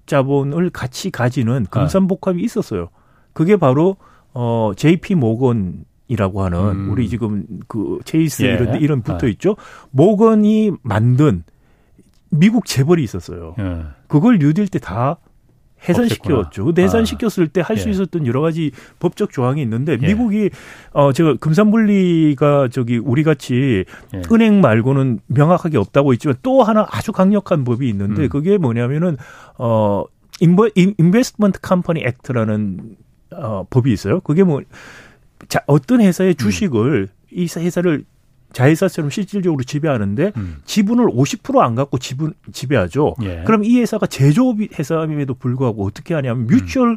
[0.06, 2.88] 자본을 같이 가지는 금산복합이 있었어요.
[3.32, 3.96] 그게 바로
[4.32, 6.90] 어 JP 모건 이라고 하는 음.
[6.90, 8.54] 우리 지금 그 체이스 예.
[8.54, 9.30] 이런 이런 붙어 아.
[9.30, 9.56] 있죠.
[9.90, 11.44] 모건이 만든
[12.30, 13.54] 미국 재벌이 있었어요.
[13.58, 13.82] 예.
[14.08, 15.18] 그걸 뉴딜 때 다
[15.88, 16.64] 해산시켰죠.
[16.64, 17.88] 근데 해산시켰을 때 할수 아.
[17.88, 17.90] 예.
[17.92, 20.06] 있었던 여러 가지 법적 조항이 있는데 예.
[20.06, 20.50] 미국이
[20.92, 23.84] 어 제가 금산분리가 저기 우리 같이
[24.14, 24.22] 예.
[24.32, 28.28] 은행 말고는 명확하게 없다고 있지만 또 하나 아주 강력한 법이 있는데 음.
[28.28, 29.16] 그게 뭐냐면은
[29.58, 30.04] 어
[30.40, 32.96] inve- Investment Company Act라는
[33.32, 34.20] 어 법이 있어요.
[34.20, 34.62] 그게 뭐
[35.48, 36.34] 자, 어떤 회사의 음.
[36.34, 37.26] 주식을 음.
[37.30, 38.04] 이 회사를
[38.52, 40.56] 자회사처럼 실질적으로 지배하는데 음.
[40.64, 43.16] 지분을 50%안 갖고 지분 지배하죠.
[43.22, 43.42] 예.
[43.44, 46.96] 그럼 이 회사가 제조업 회사임에도 불구하고 어떻게 하냐면 뮤추얼 음.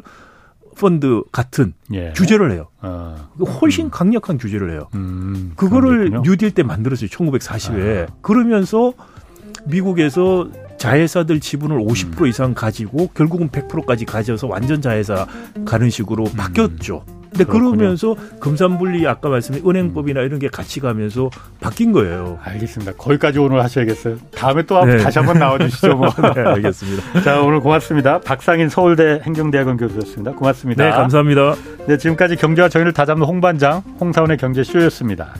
[0.78, 2.12] 펀드 같은 예.
[2.16, 2.68] 규제를 해요.
[2.80, 3.28] 아.
[3.60, 3.90] 훨씬 음.
[3.90, 4.88] 강력한 규제를 해요.
[4.94, 5.52] 음.
[5.56, 7.08] 그거를 뉴딜 때 만들었어요.
[7.08, 8.08] 1940에.
[8.08, 8.12] 아.
[8.22, 8.94] 그러면서
[9.66, 12.26] 미국에서 자회사들 지분을 50% 음.
[12.26, 15.26] 이상 가지고 결국은 100%까지 가져서 완전 자회사
[15.66, 16.32] 가는 식으로 음.
[16.36, 17.04] 바뀌었죠.
[17.30, 17.76] 근데 그렇군요.
[17.76, 22.38] 그러면서 금산분리 아까 말씀드린 은행법이나 이런 게 같이 가면서 바뀐 거예요.
[22.42, 22.92] 알겠습니다.
[22.92, 24.16] 거기까지 오늘 하셔야겠어요.
[24.34, 24.98] 다음에 또 네.
[24.98, 25.94] 다시 한번 나와주시죠.
[25.94, 26.08] 뭐.
[26.34, 27.22] 네, 알겠습니다.
[27.22, 28.20] 자, 오늘 고맙습니다.
[28.20, 30.32] 박상인 서울대 행정대학원 교수였습니다.
[30.32, 30.84] 고맙습니다.
[30.84, 31.54] 네, 감사합니다.
[31.86, 35.34] 네, 지금까지 경제와 정의를 다잡는 홍반장, 홍사원의 경제쇼였습니다.